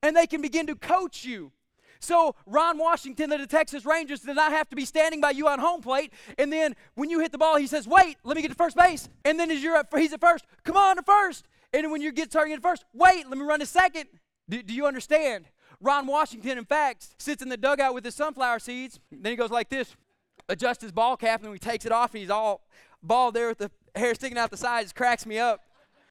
And 0.01 0.17
they 0.17 0.25
can 0.25 0.41
begin 0.41 0.65
to 0.65 0.75
coach 0.75 1.23
you. 1.23 1.51
So, 1.99 2.35
Ron 2.47 2.79
Washington 2.79 3.29
the 3.29 3.45
Texas 3.45 3.85
Rangers 3.85 4.21
did 4.21 4.35
not 4.35 4.51
have 4.51 4.67
to 4.69 4.75
be 4.75 4.83
standing 4.83 5.21
by 5.21 5.29
you 5.29 5.47
on 5.47 5.59
home 5.59 5.81
plate. 5.81 6.11
And 6.39 6.51
then 6.51 6.75
when 6.95 7.11
you 7.11 7.19
hit 7.19 7.31
the 7.31 7.37
ball, 7.37 7.57
he 7.57 7.67
says, 7.67 7.87
Wait, 7.87 8.17
let 8.23 8.35
me 8.35 8.41
get 8.41 8.49
to 8.49 8.55
first 8.55 8.75
base. 8.75 9.07
And 9.23 9.39
then 9.39 9.51
as 9.51 9.61
you're 9.61 9.75
up, 9.75 9.95
he's 9.95 10.11
at 10.11 10.21
first, 10.21 10.43
come 10.63 10.75
on 10.75 10.95
to 10.95 11.03
first. 11.03 11.45
And 11.71 11.91
when 11.91 12.01
you 12.01 12.11
get 12.11 12.35
at 12.35 12.61
first, 12.63 12.83
wait, 12.93 13.29
let 13.29 13.37
me 13.37 13.45
run 13.45 13.59
to 13.59 13.67
second. 13.67 14.05
Do, 14.49 14.63
do 14.63 14.73
you 14.73 14.87
understand? 14.87 15.45
Ron 15.79 16.07
Washington, 16.07 16.57
in 16.57 16.65
fact, 16.65 17.21
sits 17.21 17.43
in 17.43 17.49
the 17.49 17.57
dugout 17.57 17.93
with 17.93 18.05
his 18.05 18.15
sunflower 18.15 18.59
seeds. 18.59 18.99
Then 19.11 19.33
he 19.33 19.35
goes 19.35 19.51
like 19.51 19.69
this, 19.69 19.95
adjusts 20.49 20.83
his 20.83 20.91
ball 20.91 21.17
cap, 21.17 21.43
and 21.43 21.53
he 21.53 21.59
takes 21.59 21.85
it 21.85 21.91
off, 21.91 22.13
and 22.13 22.21
he's 22.21 22.29
all 22.29 22.61
bald 23.01 23.33
there 23.33 23.49
with 23.49 23.57
the 23.57 23.71
hair 23.95 24.15
sticking 24.15 24.37
out 24.37 24.51
the 24.51 24.57
sides. 24.57 24.93
Cracks 24.93 25.25
me 25.25 25.39
up. 25.39 25.61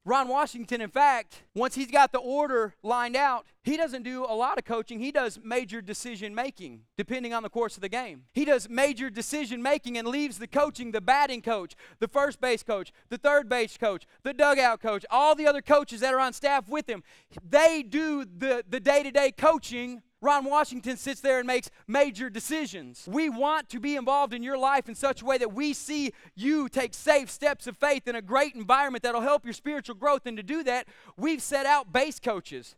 Ron 0.05 0.27
Washington, 0.27 0.81
in 0.81 0.89
fact, 0.89 1.43
once 1.55 1.75
he's 1.75 1.89
got 1.89 2.11
the 2.11 2.19
order 2.19 2.75
lined 2.83 3.15
out, 3.15 3.45
he 3.63 3.77
doesn't 3.77 4.03
do 4.03 4.25
a 4.25 4.35
lot 4.35 4.57
of 4.57 4.65
coaching. 4.65 4.99
He 4.99 5.13
does 5.13 5.39
major 5.41 5.81
decision 5.81 6.35
making, 6.35 6.81
depending 6.97 7.33
on 7.33 7.41
the 7.41 7.49
course 7.49 7.75
of 7.75 7.81
the 7.81 7.87
game. 7.87 8.23
He 8.33 8.43
does 8.43 8.67
major 8.67 9.09
decision 9.09 9.63
making 9.63 9.97
and 9.97 10.05
leaves 10.05 10.39
the 10.39 10.47
coaching, 10.47 10.91
the 10.91 10.99
batting 10.99 11.41
coach, 11.41 11.75
the 11.99 12.09
first 12.09 12.41
base 12.41 12.63
coach, 12.63 12.91
the 13.07 13.17
third 13.17 13.47
base 13.47 13.77
coach, 13.77 14.05
the 14.23 14.33
dugout 14.33 14.81
coach, 14.81 15.05
all 15.09 15.35
the 15.35 15.47
other 15.47 15.61
coaches 15.61 16.01
that 16.01 16.13
are 16.13 16.19
on 16.19 16.33
staff 16.33 16.67
with 16.67 16.89
him. 16.89 17.01
They 17.41 17.81
do 17.81 18.25
the, 18.25 18.65
the 18.67 18.81
day-to-day 18.81 19.31
coaching 19.37 20.01
Ron 20.23 20.45
Washington 20.45 20.95
sits 20.95 21.19
there 21.19 21.39
and 21.39 21.45
makes 21.45 21.69
major 21.85 22.29
decisions. 22.29 23.03
We 23.11 23.27
want 23.27 23.67
to 23.69 23.79
be 23.81 23.97
involved 23.97 24.33
in 24.33 24.41
your 24.41 24.57
life 24.57 24.87
in 24.87 24.95
such 24.95 25.21
a 25.21 25.25
way 25.25 25.37
that 25.37 25.53
we 25.53 25.73
see 25.73 26.13
you 26.33 26.69
take 26.69 26.93
safe 26.93 27.29
steps 27.29 27.67
of 27.67 27.75
faith 27.75 28.07
in 28.07 28.15
a 28.15 28.21
great 28.21 28.55
environment 28.55 29.03
that'll 29.03 29.19
help 29.19 29.43
your 29.43 29.53
spiritual 29.53 29.95
growth. 29.95 30.25
And 30.25 30.37
to 30.37 30.43
do 30.43 30.63
that, 30.63 30.87
we've 31.17 31.41
set 31.41 31.65
out 31.65 31.91
base 31.91 32.21
coaches 32.21 32.77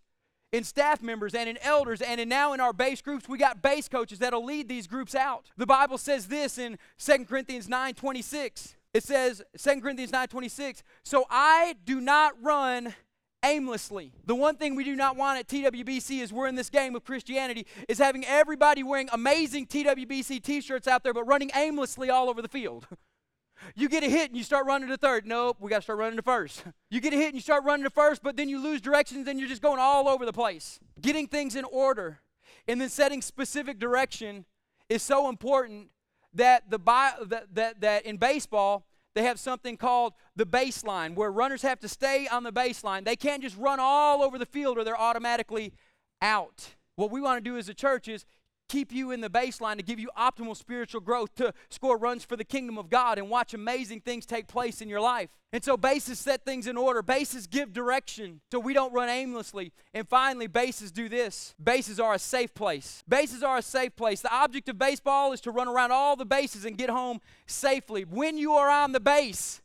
in 0.52 0.64
staff 0.64 1.04
members 1.04 1.36
and 1.36 1.48
in 1.48 1.60
elders 1.62 2.02
and 2.02 2.20
in 2.20 2.30
now 2.30 2.54
in 2.54 2.60
our 2.60 2.74
base 2.74 3.02
groups 3.02 3.28
we 3.28 3.38
got 3.38 3.62
base 3.62 3.88
coaches 3.88 4.20
that'll 4.20 4.46
lead 4.46 4.70
these 4.70 4.88
groups 4.88 5.14
out 5.14 5.50
the 5.58 5.66
bible 5.66 5.98
says 5.98 6.28
this 6.28 6.58
in 6.58 6.78
2 6.98 7.26
corinthians 7.26 7.68
9 7.68 7.94
26 7.96 8.76
it 8.94 9.04
says 9.04 9.42
2 9.58 9.82
corinthians 9.82 10.14
9 10.14 10.28
26 10.30 10.84
so 11.04 11.26
i 11.30 11.76
do 11.84 12.00
not 12.00 12.34
run 12.42 12.94
aimlessly. 13.46 14.12
The 14.26 14.36
one 14.36 14.56
thing 14.56 14.76
we 14.76 14.84
do 14.84 14.96
not 14.96 15.16
want 15.16 15.40
at 15.40 15.48
TWBC 15.48 16.22
is 16.22 16.34
we're 16.34 16.48
in 16.48 16.56
this 16.56 16.70
game 16.70 16.96
of 16.96 17.04
Christianity 17.04 17.66
is 17.88 17.98
having 17.98 18.26
everybody 18.26 18.84
wearing 18.84 19.10
amazing 19.12 19.68
TWBC 19.68 20.42
t-shirts 20.42 20.88
out 20.88 21.04
there 21.04 21.14
but 21.14 21.26
running 21.26 21.52
aimlessly 21.56 22.10
all 22.10 22.30
over 22.30 22.42
the 22.42 22.50
field. 22.50 22.88
You 23.74 23.88
get 23.88 24.04
a 24.04 24.10
hit 24.10 24.30
and 24.30 24.38
you 24.38 24.44
start 24.44 24.66
running 24.66 24.90
to 24.90 24.98
third. 24.98 25.26
Nope, 25.26 25.58
we 25.62 25.70
got 25.70 25.78
to 25.78 25.82
start 25.82 25.98
running 25.98 26.18
to 26.18 26.22
first. 26.22 26.66
You 26.92 27.00
get 27.00 27.14
a 27.14 27.16
hit 27.16 27.28
and 27.28 27.36
you 27.36 27.42
start 27.42 27.64
running 27.64 27.86
to 27.86 27.90
first, 27.90 28.22
but 28.22 28.36
then 28.36 28.50
you 28.50 28.62
lose 28.62 28.82
directions 28.82 29.28
and 29.30 29.40
you're 29.40 29.48
just 29.48 29.62
going 29.62 29.80
all 29.80 30.10
over 30.10 30.26
the 30.26 30.34
place. 30.34 30.78
Getting 31.02 31.26
things 31.26 31.56
in 31.56 31.64
order 31.64 32.20
and 32.68 32.80
then 32.82 32.90
setting 32.90 33.22
specific 33.22 33.80
direction 33.80 34.46
is 34.90 35.02
so 35.02 35.30
important 35.30 35.90
that 36.34 36.70
the 36.70 36.78
that, 36.78 37.46
that, 37.54 37.82
that 37.82 38.06
in 38.06 38.18
baseball 38.18 38.86
they 39.16 39.24
have 39.24 39.40
something 39.40 39.78
called 39.78 40.14
the 40.36 40.46
baseline, 40.46 41.16
where 41.16 41.32
runners 41.32 41.62
have 41.64 41.80
to 41.80 41.88
stay 41.88 42.28
on 42.28 42.44
the 42.44 42.52
baseline. 42.52 43.06
They 43.06 43.16
can't 43.16 43.42
just 43.42 43.58
run 43.58 43.80
all 43.80 44.22
over 44.22 44.38
the 44.38 44.46
field 44.46 44.78
or 44.78 44.84
they're 44.84 45.00
automatically 45.00 45.74
out. 46.22 46.76
What 46.96 47.12
we 47.12 47.22
want 47.22 47.44
to 47.44 47.50
do 47.50 47.58
as 47.58 47.68
a 47.70 47.74
church 47.74 48.08
is 48.08 48.26
keep 48.68 48.92
you 48.92 49.12
in 49.12 49.22
the 49.22 49.30
baseline 49.30 49.78
to 49.78 49.84
give 49.84 50.00
you 50.00 50.10
optimal 50.18 50.56
spiritual 50.56 51.02
growth 51.02 51.36
to 51.36 51.54
score 51.70 51.98
runs 51.98 52.24
for 52.24 52.36
the 52.36 52.44
kingdom 52.44 52.78
of 52.78 52.90
God 52.90 53.18
and 53.18 53.30
watch 53.30 53.54
amazing 53.54 54.02
things 54.02 54.26
take 54.26 54.48
place 54.48 54.82
in 54.82 54.90
your 54.90 55.02
life. 55.02 55.30
And 55.54 55.64
so 55.64 55.78
bases 55.78 56.20
set 56.20 56.44
things 56.44 56.68
in 56.68 56.76
order. 56.76 57.02
Bases 57.02 57.48
give 57.48 57.72
direction 57.72 58.42
so 58.52 58.60
we 58.60 58.74
don't 58.74 58.92
run 58.92 59.08
aimlessly. 59.08 59.72
And 59.94 60.08
finally, 60.08 60.48
bases 60.48 60.92
do 60.92 61.08
this. 61.08 61.56
Bases 61.64 62.00
are 62.00 62.14
a 62.14 62.20
safe 62.20 62.54
place. 62.54 63.04
Bases 63.08 63.42
are 63.42 63.58
a 63.58 63.62
safe 63.62 63.96
place. 63.96 64.22
The 64.22 64.34
object 64.34 64.68
of 64.68 64.78
baseball 64.78 65.32
is 65.32 65.42
to 65.42 65.52
run 65.52 65.68
around 65.68 65.92
all 65.92 66.16
the 66.16 66.26
bases 66.26 66.66
and 66.66 66.78
get 66.78 66.90
home 66.90 67.20
safely. 67.46 68.04
When 68.04 68.38
you 68.38 68.54
are 68.54 68.70
on 68.70 68.92
the 68.92 69.00
base, 69.00 69.62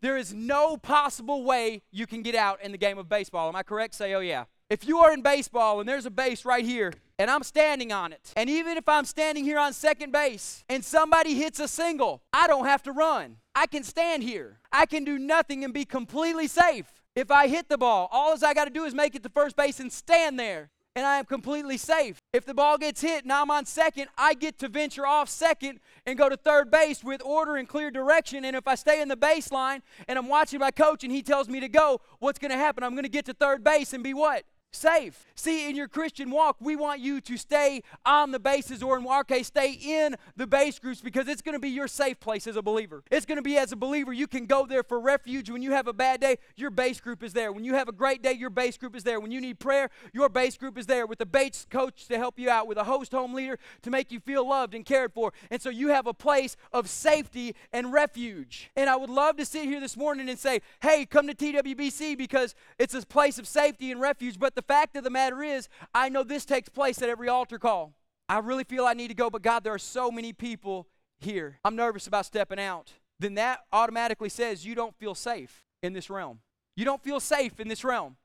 there 0.00 0.16
is 0.16 0.34
no 0.34 0.76
possible 0.76 1.44
way 1.44 1.82
you 1.90 2.06
can 2.06 2.22
get 2.22 2.34
out 2.34 2.62
in 2.62 2.72
the 2.72 2.78
game 2.78 2.98
of 2.98 3.08
baseball. 3.08 3.48
Am 3.48 3.56
I 3.56 3.62
correct? 3.62 3.94
Say, 3.94 4.14
oh 4.14 4.20
yeah. 4.20 4.44
If 4.68 4.86
you 4.86 4.98
are 4.98 5.12
in 5.12 5.20
baseball 5.20 5.80
and 5.80 5.88
there's 5.88 6.06
a 6.06 6.10
base 6.10 6.44
right 6.44 6.64
here, 6.64 6.92
and 7.20 7.30
I'm 7.30 7.42
standing 7.42 7.92
on 7.92 8.14
it. 8.14 8.32
And 8.34 8.48
even 8.48 8.78
if 8.78 8.88
I'm 8.88 9.04
standing 9.04 9.44
here 9.44 9.58
on 9.58 9.74
second 9.74 10.10
base 10.10 10.64
and 10.70 10.82
somebody 10.82 11.34
hits 11.34 11.60
a 11.60 11.68
single, 11.68 12.22
I 12.32 12.46
don't 12.46 12.64
have 12.64 12.82
to 12.84 12.92
run. 12.92 13.36
I 13.54 13.66
can 13.66 13.84
stand 13.84 14.22
here. 14.22 14.58
I 14.72 14.86
can 14.86 15.04
do 15.04 15.18
nothing 15.18 15.62
and 15.62 15.74
be 15.74 15.84
completely 15.84 16.48
safe. 16.48 16.86
If 17.14 17.30
I 17.30 17.48
hit 17.48 17.68
the 17.68 17.76
ball, 17.76 18.08
all 18.10 18.34
I 18.42 18.54
got 18.54 18.64
to 18.64 18.70
do 18.70 18.84
is 18.84 18.94
make 18.94 19.14
it 19.14 19.22
to 19.24 19.28
first 19.28 19.54
base 19.54 19.80
and 19.80 19.92
stand 19.92 20.40
there. 20.40 20.70
And 20.96 21.06
I 21.06 21.18
am 21.18 21.26
completely 21.26 21.76
safe. 21.76 22.18
If 22.32 22.46
the 22.46 22.54
ball 22.54 22.78
gets 22.78 23.02
hit 23.02 23.24
and 23.24 23.32
I'm 23.32 23.50
on 23.50 23.66
second, 23.66 24.08
I 24.16 24.32
get 24.32 24.58
to 24.60 24.68
venture 24.68 25.06
off 25.06 25.28
second 25.28 25.80
and 26.06 26.18
go 26.18 26.30
to 26.30 26.38
third 26.38 26.70
base 26.70 27.04
with 27.04 27.22
order 27.22 27.56
and 27.56 27.68
clear 27.68 27.90
direction. 27.90 28.46
And 28.46 28.56
if 28.56 28.66
I 28.66 28.76
stay 28.76 29.02
in 29.02 29.08
the 29.08 29.16
baseline 29.16 29.82
and 30.08 30.18
I'm 30.18 30.26
watching 30.26 30.58
my 30.58 30.70
coach 30.70 31.04
and 31.04 31.12
he 31.12 31.22
tells 31.22 31.48
me 31.50 31.60
to 31.60 31.68
go, 31.68 32.00
what's 32.18 32.38
going 32.38 32.50
to 32.50 32.56
happen? 32.56 32.82
I'm 32.82 32.92
going 32.92 33.04
to 33.04 33.10
get 33.10 33.26
to 33.26 33.34
third 33.34 33.62
base 33.62 33.92
and 33.92 34.02
be 34.02 34.14
what? 34.14 34.44
Safe. 34.72 35.26
See, 35.34 35.68
in 35.68 35.74
your 35.74 35.88
Christian 35.88 36.30
walk, 36.30 36.56
we 36.60 36.76
want 36.76 37.00
you 37.00 37.20
to 37.22 37.36
stay 37.36 37.82
on 38.04 38.30
the 38.30 38.38
bases, 38.38 38.82
or 38.82 38.98
in 38.98 39.06
our 39.06 39.24
case, 39.24 39.48
stay 39.48 39.72
in 39.72 40.16
the 40.36 40.46
base 40.46 40.78
groups 40.78 41.00
because 41.00 41.28
it's 41.28 41.42
going 41.42 41.54
to 41.54 41.60
be 41.60 41.70
your 41.70 41.88
safe 41.88 42.20
place 42.20 42.46
as 42.46 42.56
a 42.56 42.62
believer. 42.62 43.02
It's 43.10 43.26
going 43.26 43.36
to 43.36 43.42
be 43.42 43.56
as 43.56 43.72
a 43.72 43.76
believer, 43.76 44.12
you 44.12 44.26
can 44.26 44.46
go 44.46 44.66
there 44.66 44.82
for 44.82 45.00
refuge. 45.00 45.50
When 45.50 45.62
you 45.62 45.72
have 45.72 45.86
a 45.86 45.92
bad 45.92 46.20
day, 46.20 46.38
your 46.56 46.70
base 46.70 47.00
group 47.00 47.22
is 47.22 47.32
there. 47.32 47.52
When 47.52 47.64
you 47.64 47.74
have 47.74 47.88
a 47.88 47.92
great 47.92 48.22
day, 48.22 48.32
your 48.32 48.50
base 48.50 48.76
group 48.76 48.94
is 48.94 49.02
there. 49.02 49.18
When 49.18 49.30
you 49.30 49.40
need 49.40 49.58
prayer, 49.58 49.90
your 50.12 50.28
base 50.28 50.56
group 50.56 50.76
is 50.76 50.86
there 50.86 51.06
with 51.06 51.20
a 51.20 51.26
base 51.26 51.66
coach 51.70 52.06
to 52.08 52.18
help 52.18 52.38
you 52.38 52.50
out, 52.50 52.66
with 52.66 52.78
a 52.78 52.84
host 52.84 53.12
home 53.12 53.34
leader 53.34 53.58
to 53.82 53.90
make 53.90 54.12
you 54.12 54.20
feel 54.20 54.46
loved 54.48 54.74
and 54.74 54.84
cared 54.84 55.12
for. 55.12 55.32
And 55.50 55.60
so 55.60 55.70
you 55.70 55.88
have 55.88 56.06
a 56.06 56.14
place 56.14 56.56
of 56.72 56.88
safety 56.88 57.54
and 57.72 57.92
refuge. 57.92 58.70
And 58.76 58.90
I 58.90 58.96
would 58.96 59.10
love 59.10 59.36
to 59.38 59.46
sit 59.46 59.64
here 59.64 59.80
this 59.80 59.96
morning 59.96 60.28
and 60.28 60.38
say, 60.38 60.60
hey, 60.82 61.06
come 61.06 61.26
to 61.26 61.34
TWBC 61.34 62.16
because 62.18 62.54
it's 62.78 62.94
a 62.94 63.04
place 63.06 63.38
of 63.38 63.48
safety 63.48 63.90
and 63.90 64.00
refuge. 64.00 64.38
But 64.38 64.54
the 64.54 64.59
fact 64.62 64.96
of 64.96 65.04
the 65.04 65.10
matter 65.10 65.42
is, 65.42 65.68
I 65.94 66.08
know 66.08 66.22
this 66.22 66.44
takes 66.44 66.68
place 66.68 67.00
at 67.02 67.08
every 67.08 67.28
altar 67.28 67.58
call. 67.58 67.94
I 68.28 68.38
really 68.38 68.64
feel 68.64 68.86
I 68.86 68.94
need 68.94 69.08
to 69.08 69.14
go, 69.14 69.30
but 69.30 69.42
God, 69.42 69.64
there 69.64 69.74
are 69.74 69.78
so 69.78 70.10
many 70.10 70.32
people 70.32 70.86
here. 71.18 71.58
I'm 71.64 71.76
nervous 71.76 72.06
about 72.06 72.26
stepping 72.26 72.60
out. 72.60 72.92
Then 73.18 73.34
that 73.34 73.60
automatically 73.72 74.28
says 74.28 74.64
you 74.64 74.74
don't 74.74 74.96
feel 74.96 75.14
safe 75.14 75.64
in 75.82 75.92
this 75.92 76.08
realm. 76.08 76.40
You 76.76 76.84
don't 76.84 77.02
feel 77.02 77.20
safe 77.20 77.60
in 77.60 77.68
this 77.68 77.84
realm. 77.84 78.16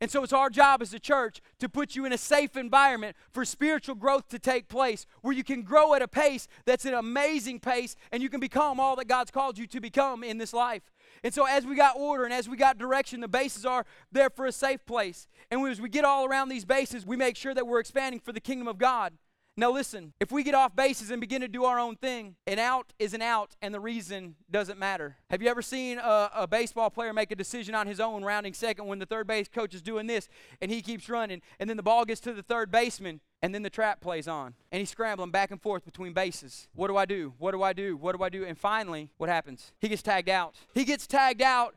And 0.00 0.10
so 0.10 0.22
it's 0.22 0.32
our 0.32 0.48
job 0.48 0.80
as 0.80 0.94
a 0.94 0.98
church 0.98 1.42
to 1.58 1.68
put 1.68 1.94
you 1.94 2.06
in 2.06 2.12
a 2.12 2.18
safe 2.18 2.56
environment 2.56 3.16
for 3.32 3.44
spiritual 3.44 3.94
growth 3.94 4.28
to 4.28 4.38
take 4.38 4.68
place, 4.68 5.06
where 5.20 5.34
you 5.34 5.44
can 5.44 5.62
grow 5.62 5.92
at 5.94 6.00
a 6.00 6.08
pace 6.08 6.48
that's 6.64 6.86
an 6.86 6.94
amazing 6.94 7.60
pace 7.60 7.96
and 8.10 8.22
you 8.22 8.30
can 8.30 8.40
become 8.40 8.80
all 8.80 8.96
that 8.96 9.08
God's 9.08 9.30
called 9.30 9.58
you 9.58 9.66
to 9.66 9.80
become 9.80 10.24
in 10.24 10.38
this 10.38 10.54
life. 10.54 10.82
And 11.22 11.34
so, 11.34 11.44
as 11.44 11.66
we 11.66 11.76
got 11.76 11.96
order 11.96 12.24
and 12.24 12.32
as 12.32 12.48
we 12.48 12.56
got 12.56 12.78
direction, 12.78 13.20
the 13.20 13.28
bases 13.28 13.66
are 13.66 13.84
there 14.10 14.30
for 14.30 14.46
a 14.46 14.52
safe 14.52 14.86
place. 14.86 15.28
And 15.50 15.66
as 15.68 15.80
we 15.80 15.90
get 15.90 16.04
all 16.04 16.24
around 16.24 16.48
these 16.48 16.64
bases, 16.64 17.04
we 17.04 17.16
make 17.16 17.36
sure 17.36 17.52
that 17.52 17.66
we're 17.66 17.80
expanding 17.80 18.20
for 18.20 18.32
the 18.32 18.40
kingdom 18.40 18.68
of 18.68 18.78
God. 18.78 19.12
Now, 19.60 19.70
listen, 19.70 20.14
if 20.18 20.32
we 20.32 20.42
get 20.42 20.54
off 20.54 20.74
bases 20.74 21.10
and 21.10 21.20
begin 21.20 21.42
to 21.42 21.48
do 21.48 21.66
our 21.66 21.78
own 21.78 21.94
thing, 21.94 22.34
an 22.46 22.58
out 22.58 22.94
is 22.98 23.12
an 23.12 23.20
out, 23.20 23.56
and 23.60 23.74
the 23.74 23.78
reason 23.78 24.36
doesn't 24.50 24.78
matter. 24.78 25.18
Have 25.28 25.42
you 25.42 25.50
ever 25.50 25.60
seen 25.60 25.98
a, 25.98 26.30
a, 26.34 26.46
baseball 26.46 26.88
player 26.88 27.12
make 27.12 27.30
a 27.30 27.36
decision 27.36 27.74
on 27.74 27.86
his 27.86 28.00
own, 28.00 28.24
rounding 28.24 28.54
second, 28.54 28.86
when 28.86 28.98
the 28.98 29.04
third 29.04 29.26
base 29.26 29.48
coach 29.48 29.74
is 29.74 29.82
doing 29.82 30.06
this, 30.06 30.30
and 30.62 30.70
he 30.70 30.80
keeps 30.80 31.10
running, 31.10 31.42
and 31.58 31.68
then 31.68 31.76
the 31.76 31.82
ball 31.82 32.06
gets 32.06 32.22
to 32.22 32.32
the 32.32 32.42
third 32.42 32.70
baseman, 32.70 33.20
and 33.42 33.54
then 33.54 33.62
the 33.62 33.68
trap 33.68 34.00
plays 34.00 34.26
on, 34.26 34.54
and 34.72 34.80
he's 34.80 34.88
scrambling 34.88 35.30
back 35.30 35.50
and 35.50 35.60
forth 35.60 35.84
between 35.84 36.14
bases? 36.14 36.66
What 36.72 36.88
do 36.88 36.96
I 36.96 37.04
do? 37.04 37.34
What 37.36 37.50
do 37.50 37.62
I 37.62 37.74
do? 37.74 37.98
What 37.98 38.16
do 38.16 38.24
I 38.24 38.30
do? 38.30 38.46
And 38.46 38.56
finally, 38.56 39.10
what 39.18 39.28
happens? 39.28 39.72
He 39.78 39.88
gets 39.88 40.00
tagged 40.00 40.30
out. 40.30 40.54
He 40.72 40.86
gets 40.86 41.06
tagged 41.06 41.42
out, 41.42 41.74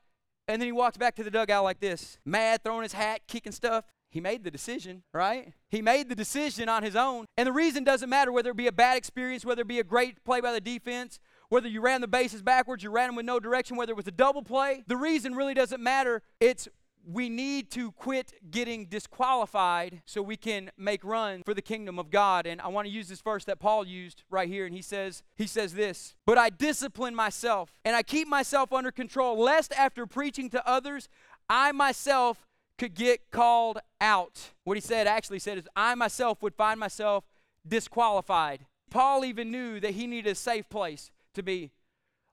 and 0.48 0.62
then 0.62 0.70
he 0.70 0.72
walks 0.72 0.96
back 0.96 1.16
to 1.16 1.24
the 1.26 1.32
dugout 1.32 1.66
like 1.66 1.82
this, 1.82 2.18
mad, 2.24 2.64
throwing 2.64 2.84
his 2.84 2.94
hat, 2.94 3.24
kicking 3.28 3.52
stuff. 3.52 3.84
He 4.14 4.22
made 4.22 4.44
the 4.44 4.52
decision, 4.52 5.02
right? 5.12 5.54
He 5.70 5.82
made 5.82 6.08
the 6.08 6.14
decision 6.14 6.70
on 6.70 6.84
his 6.84 6.96
own. 6.96 7.26
And 7.36 7.48
the 7.48 7.52
reason 7.52 7.84
doesn't 7.84 8.12
matter 8.12 8.32
whether 8.32 8.52
it 8.52 8.56
be 8.56 8.68
a 8.68 8.72
bad 8.72 8.96
experience, 8.96 9.44
whether 9.44 9.64
it 9.64 9.68
be 9.68 9.80
a 9.80 9.84
great 9.84 10.24
play 10.24 10.40
by 10.40 10.54
the 10.54 10.62
defense, 10.62 11.20
whether 11.50 11.68
you 11.68 11.82
ran 11.82 12.00
the 12.00 12.08
bases 12.08 12.44
backwards, 12.44 12.84
you 12.84 12.92
ran 12.92 13.08
them 13.08 13.16
with 13.16 13.26
no 13.26 13.40
direction, 13.40 13.76
whether 13.76 13.92
it 13.92 13.96
was 13.96 14.08
a 14.08 14.12
double 14.12 14.44
play. 14.44 14.84
The 14.86 14.98
reason 14.98 15.34
really 15.34 15.56
doesn't 15.56 15.82
matter. 15.82 16.22
It's 16.40 16.68
we 17.04 17.28
need 17.28 17.72
to 17.72 17.92
quit 17.94 18.34
getting 18.52 18.86
disqualified 18.86 20.04
so 20.06 20.22
we 20.22 20.38
can 20.38 20.70
make 20.78 21.04
run 21.04 21.42
for 21.44 21.56
the 21.56 21.62
kingdom 21.62 21.98
of 21.98 22.12
God. 22.12 22.46
And 22.46 22.62
I 22.62 22.68
want 22.68 22.88
to 22.88 22.94
use 22.94 23.08
this 23.08 23.20
verse 23.20 23.44
that 23.46 23.60
Paul 23.60 23.86
used 23.88 24.24
right 24.30 24.48
here 24.48 24.68
and 24.68 24.76
he 24.76 24.84
says 24.84 25.24
he 25.36 25.48
says 25.48 25.74
this, 25.74 26.14
"But 26.28 26.38
I 26.38 26.52
discipline 26.52 27.16
myself 27.16 27.74
and 27.84 27.96
I 27.96 28.04
keep 28.04 28.28
myself 28.28 28.72
under 28.72 28.92
control 28.92 29.40
lest 29.40 29.74
after 29.74 30.06
preaching 30.06 30.52
to 30.52 30.66
others 30.68 31.10
I 31.50 31.72
myself 31.72 32.46
could 32.78 32.94
get 32.94 33.32
called 33.32 33.80
out. 34.02 34.52
What 34.64 34.78
he 34.78 34.82
said 34.82 35.08
actually 35.08 35.40
said 35.40 35.58
is, 35.58 35.68
I 35.76 35.96
myself 35.96 36.42
would 36.42 36.56
find 36.56 36.80
myself 36.80 37.24
disqualified. 37.68 38.66
Paul 38.90 39.26
even 39.26 39.52
knew 39.52 39.80
that 39.80 39.92
he 39.92 40.08
needed 40.08 40.32
a 40.32 40.36
safe 40.36 40.70
place 40.70 41.12
to 41.34 41.44
be. 41.44 41.72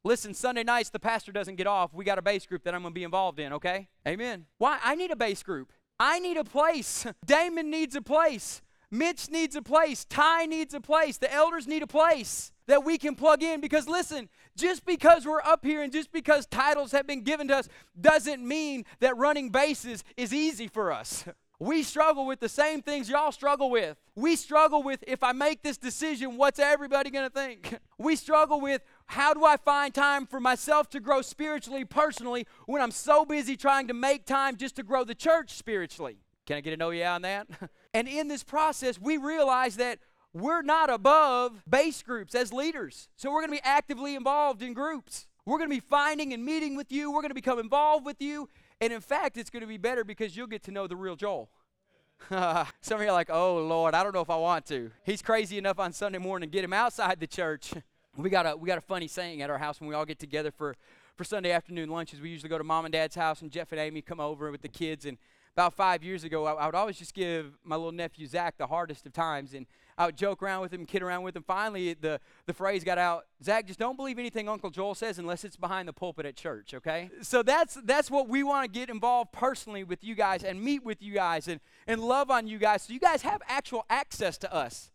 Listen, 0.03 0.33
Sunday 0.33 0.65
nights, 0.65 0.91
the 0.91 0.99
pastor 0.99 1.31
doesn't 1.31 1.57
get 1.57 1.67
off. 1.67 1.93
We 1.93 2.05
got 2.05 2.19
a 2.19 2.23
base 2.23 2.47
group 2.47 2.65
that 2.65 2.75
I'm 2.75 2.83
going 2.83 2.93
to 2.93 2.99
be 2.99 3.05
involved 3.05 3.39
in, 3.39 3.53
okay? 3.53 3.89
Amen. 4.09 4.47
Why? 4.59 4.79
I 4.83 4.95
need 4.95 5.11
a 5.11 5.17
base 5.17 5.43
group. 5.43 5.73
I 5.99 6.19
need 6.19 6.39
a 6.39 6.45
place. 6.45 7.07
Damon 7.27 7.71
needs 7.71 7.95
a 7.95 8.03
place. 8.03 8.63
Mitch 8.91 9.31
needs 9.31 9.55
a 9.57 9.63
place. 9.63 10.05
Ty 10.07 10.47
needs 10.47 10.75
a 10.75 10.81
place. 10.81 11.19
The 11.19 11.33
elders 11.33 11.67
need 11.67 11.83
a 11.83 11.87
place 11.87 12.53
that 12.71 12.85
we 12.85 12.99
can 12.99 13.17
plug 13.17 13.43
in 13.43 13.61
because 13.61 13.89
listen, 13.89 14.29
just 14.57 14.87
because 14.87 15.27
we're 15.27 15.43
up 15.43 15.65
here 15.65 15.83
and 15.83 15.93
just 15.93 16.13
because 16.13 16.47
titles 16.47 16.93
have 16.93 17.05
been 17.05 17.23
given 17.23 17.49
to 17.49 17.57
us 17.57 17.69
doesn't 18.01 18.47
mean 18.47 18.85
that 19.01 19.17
running 19.17 19.51
bases 19.51 20.05
is 20.17 20.33
easy 20.33 20.69
for 20.69 20.93
us. 20.93 21.25
We 21.63 21.83
struggle 21.83 22.25
with 22.25 22.41
the 22.41 22.49
same 22.49 22.81
things 22.81 23.11
y'all 23.11 23.33
struggle 23.33 23.69
with. 23.69 23.99
We 24.15 24.35
struggle 24.35 24.83
with 24.83 25.05
if 25.07 25.23
I 25.23 25.33
make 25.33 25.63
this 25.63 25.77
decision, 25.77 26.39
what's 26.39 26.59
everybody 26.59 27.11
going 27.11 27.29
to 27.29 27.35
think? 27.35 27.77
We 27.99 28.17
struggle 28.17 28.63
with 28.63 28.81
how 29.05 29.35
do 29.35 29.45
I 29.45 29.59
find 29.59 29.93
time 29.93 30.27
for 30.27 30.41
myself 30.41 30.89
to 30.89 31.01
grow 31.01 31.21
spiritually, 31.21 31.85
personally, 31.85 32.47
when 32.65 32.81
I'm 32.81 32.91
so 32.91 33.27
busy 33.27 33.59
trying 33.59 33.89
to 33.89 33.95
make 33.95 34.25
time 34.25 34.57
just 34.57 34.77
to 34.77 34.83
grow 34.83 35.05
the 35.05 35.15
church 35.15 35.53
spiritually? 35.53 36.23
Can 36.47 36.57
I 36.57 36.63
get 36.63 36.73
an 36.73 36.81
oh 36.81 36.91
yeah 36.91 37.15
on 37.15 37.23
that? 37.23 37.47
and 37.95 38.09
in 38.09 38.29
this 38.29 38.43
process, 38.43 38.99
we 38.99 39.19
realize 39.19 39.77
that 39.77 39.99
we're 40.33 40.63
not 40.63 40.91
above 40.91 41.63
base 41.69 42.03
groups 42.03 42.35
as 42.35 42.53
leaders. 42.53 43.09
So 43.17 43.31
we're 43.31 43.41
going 43.41 43.51
to 43.51 43.63
be 43.63 43.69
actively 43.69 44.15
involved 44.15 44.63
in 44.63 44.73
groups. 44.73 45.27
We're 45.45 45.59
going 45.59 45.71
to 45.71 45.75
be 45.75 45.81
finding 45.81 46.33
and 46.33 46.45
meeting 46.45 46.77
with 46.77 46.93
you. 46.93 47.11
We're 47.11 47.23
going 47.23 47.31
to 47.31 47.35
become 47.35 47.59
involved 47.59 48.05
with 48.07 48.21
you. 48.21 48.49
And 48.81 48.93
in 48.93 49.01
fact, 49.01 49.37
it's 49.37 49.51
going 49.51 49.63
to 49.63 49.67
be 49.67 49.79
better 49.79 50.05
because 50.05 50.37
you'll 50.37 50.47
get 50.47 50.63
to 50.65 50.71
know 50.71 50.87
the 50.87 50.97
real 50.97 51.17
Joel. 51.17 51.51
Some 52.31 52.97
of 52.97 53.01
you 53.01 53.09
are 53.09 53.13
like, 53.13 53.31
oh, 53.31 53.59
Lord, 53.59 53.95
I 53.95 54.03
don't 54.03 54.15
know 54.15 54.21
if 54.21 54.31
I 54.31 54.37
want 54.37 54.67
to. 54.67 54.91
He's 55.05 55.23
crazy 55.23 55.59
enough 55.59 55.79
on 55.79 55.93
Sunday 55.93 56.19
morning. 56.19 56.49
To 56.49 56.53
get 56.53 56.65
him 56.65 56.73
outside 56.73 57.19
the 57.19 57.27
church. 57.27 57.73
we, 58.17 58.31
got 58.31 58.47
a, 58.47 58.57
we 58.57 58.67
got 58.67 58.79
a 58.79 58.83
funny 58.83 59.09
saying 59.09 59.43
at 59.43 59.51
our 59.51 59.59
house 59.59 59.81
when 59.81 59.89
we 59.89 59.95
all 59.95 60.05
get 60.05 60.19
together 60.19 60.51
for, 60.51 60.77
for 61.17 61.25
Sunday 61.25 61.51
afternoon 61.51 61.89
lunches. 61.89 62.21
We 62.21 62.31
usually 62.31 62.51
go 62.51 62.59
to 62.59 62.65
mom 62.65 62.85
and 62.85 62.93
dad's 62.93 63.17
house, 63.17 63.43
and 63.43 63.51
Jeff 63.51 63.73
and 63.73 63.81
Amy 63.81 64.03
come 64.03 64.21
over 64.21 64.51
with 64.51 64.63
the 64.63 64.69
kids. 64.69 65.05
And 65.05 65.19
about 65.55 65.75
five 65.75 66.03
years 66.03 66.25
ago, 66.25 66.47
I, 66.47 66.53
I 66.53 66.67
would 66.67 66.75
always 66.75 66.97
just 66.97 67.15
give 67.15 67.59
my 67.65 67.77
little 67.77 67.93
nephew 67.93 68.27
Zach 68.27 68.57
the 68.57 68.67
hardest 68.67 69.07
of 69.07 69.13
times. 69.13 69.55
And 69.55 69.67
I 69.99 70.07
would 70.07 70.17
joke 70.17 70.43
around 70.43 70.63
with 70.63 70.73
him, 70.73 70.87
kid 70.87 71.03
around 71.03 71.25
with 71.25 71.37
him. 71.37 71.43
Finally, 71.43 71.95
the, 71.95 72.21
the 72.47 72.55
phrase 72.55 72.85
got 72.85 72.97
out 72.97 73.27
Zach, 73.43 73.67
just 73.67 73.79
don't 73.79 73.97
believe 73.97 74.19
anything 74.19 74.49
Uncle 74.49 74.71
Joel 74.71 74.95
says 74.95 75.19
unless 75.19 75.45
it's 75.45 75.57
behind 75.57 75.89
the 75.89 75.93
pulpit 75.93 76.25
at 76.25 76.37
church, 76.37 76.73
okay? 76.75 77.11
So 77.23 77.43
that's, 77.43 77.75
that's 77.85 78.11
what 78.11 78.29
we 78.29 78.43
want 78.43 78.73
to 78.73 78.79
get 78.79 78.89
involved 78.89 79.33
personally 79.33 79.85
with 79.85 80.03
you 80.03 80.15
guys 80.15 80.43
and 80.43 80.63
meet 80.63 80.85
with 80.85 81.03
you 81.03 81.13
guys 81.13 81.49
and, 81.49 81.61
and 81.87 82.01
love 82.01 82.31
on 82.31 82.47
you 82.47 82.59
guys 82.59 82.83
so 82.83 82.93
you 82.93 83.01
guys 83.01 83.23
have 83.23 83.43
actual 83.47 83.85
access 83.91 84.39
to 84.39 84.55
us. 84.55 84.91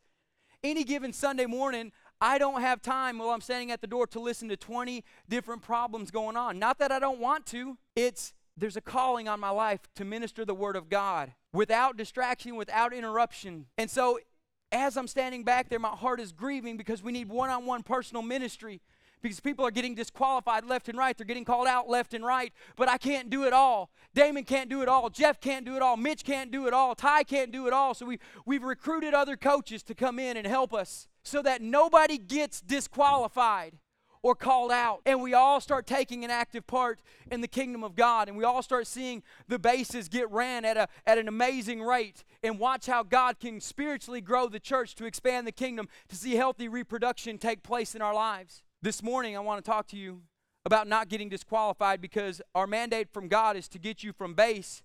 Any 0.64 0.84
given 0.84 1.14
Sunday 1.14 1.46
morning, 1.46 1.92
I 2.20 2.38
don't 2.38 2.62
have 2.62 2.82
time 2.82 3.20
while 3.20 3.30
I'm 3.30 3.42
standing 3.42 3.72
at 3.72 3.82
the 3.82 3.88
door 3.88 4.08
to 4.08 4.20
listen 4.20 4.50
to 4.50 4.58
20 4.58 5.04
different 5.30 5.62
problems 5.62 6.10
going 6.10 6.38
on. 6.38 6.58
Not 6.58 6.80
that 6.80 6.92
I 6.92 6.98
don't 6.98 7.20
want 7.20 7.46
to, 7.48 7.78
it's 7.96 8.34
there's 8.58 8.78
a 8.78 8.82
calling 8.82 9.28
on 9.28 9.40
my 9.40 9.50
life 9.50 9.82
to 9.96 10.06
minister 10.06 10.46
the 10.46 10.56
word 10.56 10.76
of 10.76 10.90
God 10.90 11.34
without 11.54 11.98
distraction, 11.98 12.56
without 12.56 12.94
interruption. 12.94 13.66
And 13.78 13.90
so 13.90 14.20
as 14.72 14.98
I'm 14.98 15.08
standing 15.08 15.44
back 15.44 15.70
there, 15.70 15.80
my 15.80 15.90
heart 15.90 16.20
is 16.20 16.32
grieving 16.32 16.78
because 16.78 17.04
we 17.04 17.12
need 17.12 17.30
one 17.30 17.50
on 17.50 17.66
one 17.66 17.84
personal 17.84 18.22
ministry 18.22 18.82
because 19.22 19.40
people 19.40 19.66
are 19.66 19.72
getting 19.72 19.96
disqualified 19.96 20.66
left 20.66 20.88
and 20.88 20.98
right. 20.98 21.18
They're 21.18 21.26
getting 21.26 21.46
called 21.46 21.68
out 21.68 21.90
left 21.90 22.14
and 22.14 22.24
right, 22.24 22.54
but 22.76 22.88
I 22.88 22.98
can't 22.98 23.30
do 23.30 23.46
it 23.46 23.54
all. 23.54 23.90
Damon 24.14 24.44
can't 24.44 24.70
do 24.70 24.82
it 24.82 24.88
all. 24.88 25.10
Jeff 25.10 25.42
can't 25.42 25.66
do 25.66 25.76
it 25.76 25.82
all. 25.82 25.98
Mitch 25.98 26.24
can't 26.24 26.52
do 26.52 26.68
it 26.68 26.74
all. 26.74 26.94
Ty 26.94 27.24
can't 27.24 27.52
do 27.52 27.68
it 27.68 27.74
all. 27.74 27.94
So 27.94 28.06
we, 28.06 28.20
we've 28.46 28.64
recruited 28.64 29.14
other 29.14 29.36
coaches 29.36 29.82
to 29.84 29.96
come 29.96 30.20
in 30.20 30.38
and 30.38 30.46
help 30.46 30.74
us 30.74 31.08
so 31.24 31.42
that 31.42 31.62
nobody 31.62 32.18
gets 32.18 32.62
disqualified 32.62 33.80
or 34.26 34.34
called 34.34 34.72
out. 34.72 35.02
And 35.06 35.22
we 35.22 35.36
all 35.36 35.62
start 35.62 35.86
taking 35.86 36.24
an 36.24 36.32
active 36.32 36.66
part 36.66 37.00
in 37.32 37.42
the 37.42 37.48
kingdom 37.48 37.84
of 37.84 37.96
God. 37.96 38.28
And 38.28 38.36
we 38.36 38.44
all 38.44 38.64
start 38.64 38.88
seeing 38.88 39.22
the 39.48 39.60
bases 39.60 40.10
get 40.10 40.32
ran 40.32 40.66
at, 40.66 40.78
a, 40.78 40.88
at 41.06 41.20
an 41.20 41.28
amazing 41.28 41.84
rate. 41.84 42.24
And 42.42 42.58
watch 42.58 42.88
how 42.88 43.04
God 43.04 43.40
can 43.40 43.62
spiritually 43.62 44.22
grow 44.22 44.50
the 44.50 44.60
church 44.60 44.96
to 44.96 45.06
expand 45.06 45.46
the 45.46 45.52
kingdom, 45.52 45.88
to 46.08 46.16
see 46.16 46.34
healthy 46.34 46.68
reproduction 46.68 47.38
take 47.38 47.62
place 47.62 47.94
in 47.94 48.02
our 48.02 48.16
lives. 48.16 48.64
This 48.82 49.04
morning, 49.04 49.38
I 49.38 49.42
want 49.42 49.64
to 49.64 49.72
talk 49.72 49.86
to 49.90 49.96
you 49.96 50.24
about 50.66 50.88
not 50.88 51.08
getting 51.08 51.30
disqualified 51.30 52.02
because 52.02 52.42
our 52.56 52.66
mandate 52.66 53.14
from 53.14 53.28
God 53.28 53.56
is 53.56 53.68
to 53.68 53.78
get 53.78 54.02
you 54.02 54.12
from 54.12 54.34
base 54.34 54.82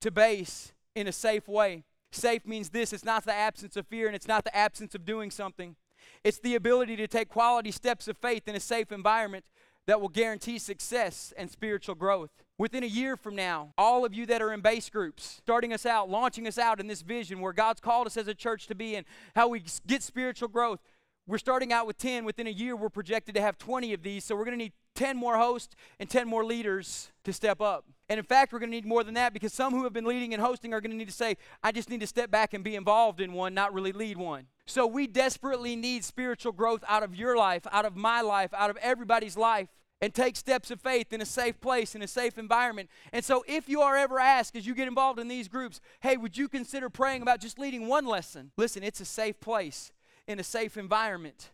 to 0.00 0.10
base 0.10 0.72
in 0.94 1.06
a 1.06 1.12
safe 1.12 1.46
way. 1.46 1.84
Safe 2.10 2.46
means 2.46 2.70
this 2.70 2.94
it's 2.94 3.04
not 3.04 3.26
the 3.26 3.34
absence 3.34 3.76
of 3.76 3.86
fear 3.86 4.06
and 4.06 4.16
it's 4.16 4.26
not 4.26 4.44
the 4.44 4.56
absence 4.56 4.94
of 4.94 5.04
doing 5.04 5.30
something. 5.30 5.76
It's 6.24 6.38
the 6.38 6.54
ability 6.54 6.96
to 6.96 7.06
take 7.06 7.28
quality 7.28 7.70
steps 7.70 8.08
of 8.08 8.16
faith 8.18 8.48
in 8.48 8.54
a 8.54 8.60
safe 8.60 8.92
environment 8.92 9.44
that 9.86 10.00
will 10.00 10.08
guarantee 10.08 10.58
success 10.58 11.32
and 11.36 11.50
spiritual 11.50 11.94
growth. 11.94 12.30
Within 12.58 12.82
a 12.82 12.86
year 12.86 13.16
from 13.16 13.36
now, 13.36 13.72
all 13.78 14.04
of 14.04 14.12
you 14.12 14.26
that 14.26 14.42
are 14.42 14.52
in 14.52 14.60
base 14.60 14.90
groups, 14.90 15.40
starting 15.44 15.72
us 15.72 15.86
out, 15.86 16.10
launching 16.10 16.46
us 16.46 16.58
out 16.58 16.80
in 16.80 16.88
this 16.88 17.02
vision 17.02 17.40
where 17.40 17.52
God's 17.52 17.80
called 17.80 18.06
us 18.06 18.16
as 18.16 18.28
a 18.28 18.34
church 18.34 18.66
to 18.66 18.74
be 18.74 18.96
and 18.96 19.06
how 19.34 19.48
we 19.48 19.62
get 19.86 20.02
spiritual 20.02 20.48
growth, 20.48 20.80
we're 21.28 21.38
starting 21.38 21.72
out 21.72 21.86
with 21.86 21.98
10. 21.98 22.24
Within 22.24 22.46
a 22.46 22.50
year, 22.50 22.74
we're 22.74 22.88
projected 22.88 23.34
to 23.34 23.40
have 23.40 23.58
20 23.58 23.92
of 23.92 24.02
these. 24.02 24.24
So 24.24 24.34
we're 24.34 24.46
going 24.46 24.58
to 24.58 24.64
need 24.64 24.72
10 24.94 25.16
more 25.16 25.36
hosts 25.36 25.76
and 26.00 26.08
10 26.08 26.26
more 26.26 26.44
leaders 26.44 27.12
to 27.24 27.32
step 27.32 27.60
up. 27.60 27.84
And 28.08 28.18
in 28.18 28.24
fact, 28.24 28.52
we're 28.52 28.58
going 28.58 28.70
to 28.70 28.76
need 28.76 28.86
more 28.86 29.04
than 29.04 29.14
that 29.14 29.34
because 29.34 29.52
some 29.52 29.74
who 29.74 29.84
have 29.84 29.92
been 29.92 30.06
leading 30.06 30.32
and 30.32 30.42
hosting 30.42 30.72
are 30.72 30.80
going 30.80 30.90
to 30.90 30.96
need 30.96 31.08
to 31.08 31.14
say, 31.14 31.36
I 31.62 31.70
just 31.70 31.90
need 31.90 32.00
to 32.00 32.06
step 32.06 32.30
back 32.30 32.54
and 32.54 32.64
be 32.64 32.74
involved 32.74 33.20
in 33.20 33.34
one, 33.34 33.52
not 33.52 33.74
really 33.74 33.92
lead 33.92 34.16
one. 34.16 34.46
So 34.66 34.86
we 34.86 35.06
desperately 35.06 35.76
need 35.76 36.02
spiritual 36.02 36.52
growth 36.52 36.82
out 36.88 37.02
of 37.02 37.14
your 37.14 37.36
life, 37.36 37.66
out 37.70 37.84
of 37.84 37.94
my 37.94 38.22
life, 38.22 38.54
out 38.54 38.70
of 38.70 38.78
everybody's 38.78 39.36
life. 39.36 39.68
And 40.00 40.14
take 40.14 40.36
steps 40.36 40.70
of 40.70 40.80
faith 40.80 41.12
in 41.12 41.20
a 41.20 41.26
safe 41.26 41.60
place, 41.60 41.96
in 41.96 42.02
a 42.02 42.06
safe 42.06 42.38
environment. 42.38 42.88
And 43.12 43.24
so, 43.24 43.44
if 43.48 43.68
you 43.68 43.80
are 43.80 43.96
ever 43.96 44.20
asked 44.20 44.54
as 44.54 44.64
you 44.64 44.72
get 44.72 44.86
involved 44.86 45.18
in 45.18 45.26
these 45.26 45.48
groups, 45.48 45.80
hey, 46.02 46.16
would 46.16 46.38
you 46.38 46.46
consider 46.46 46.88
praying 46.88 47.20
about 47.20 47.40
just 47.40 47.58
leading 47.58 47.88
one 47.88 48.06
lesson? 48.06 48.52
Listen, 48.56 48.84
it's 48.84 49.00
a 49.00 49.04
safe 49.04 49.40
place, 49.40 49.90
in 50.28 50.38
a 50.38 50.44
safe 50.44 50.76
environment 50.76 51.50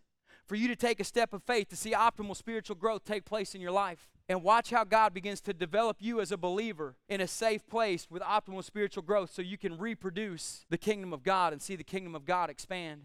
for 0.46 0.56
you 0.56 0.68
to 0.68 0.76
take 0.76 1.00
a 1.00 1.04
step 1.04 1.32
of 1.32 1.42
faith 1.42 1.68
to 1.70 1.76
see 1.76 1.92
optimal 1.92 2.36
spiritual 2.36 2.76
growth 2.76 3.04
take 3.04 3.24
place 3.24 3.54
in 3.54 3.62
your 3.62 3.70
life. 3.70 4.10
And 4.28 4.42
watch 4.42 4.70
how 4.70 4.84
God 4.84 5.12
begins 5.14 5.40
to 5.42 5.52
develop 5.52 5.98
you 6.00 6.20
as 6.20 6.32
a 6.32 6.36
believer 6.36 6.96
in 7.08 7.20
a 7.20 7.26
safe 7.26 7.66
place 7.66 8.06
with 8.10 8.22
optimal 8.22 8.64
spiritual 8.64 9.02
growth 9.02 9.32
so 9.32 9.42
you 9.42 9.58
can 9.58 9.78
reproduce 9.78 10.64
the 10.70 10.78
kingdom 10.78 11.12
of 11.12 11.22
God 11.22 11.52
and 11.52 11.62
see 11.62 11.76
the 11.76 11.84
kingdom 11.84 12.14
of 12.14 12.24
God 12.24 12.50
expand. 12.50 13.04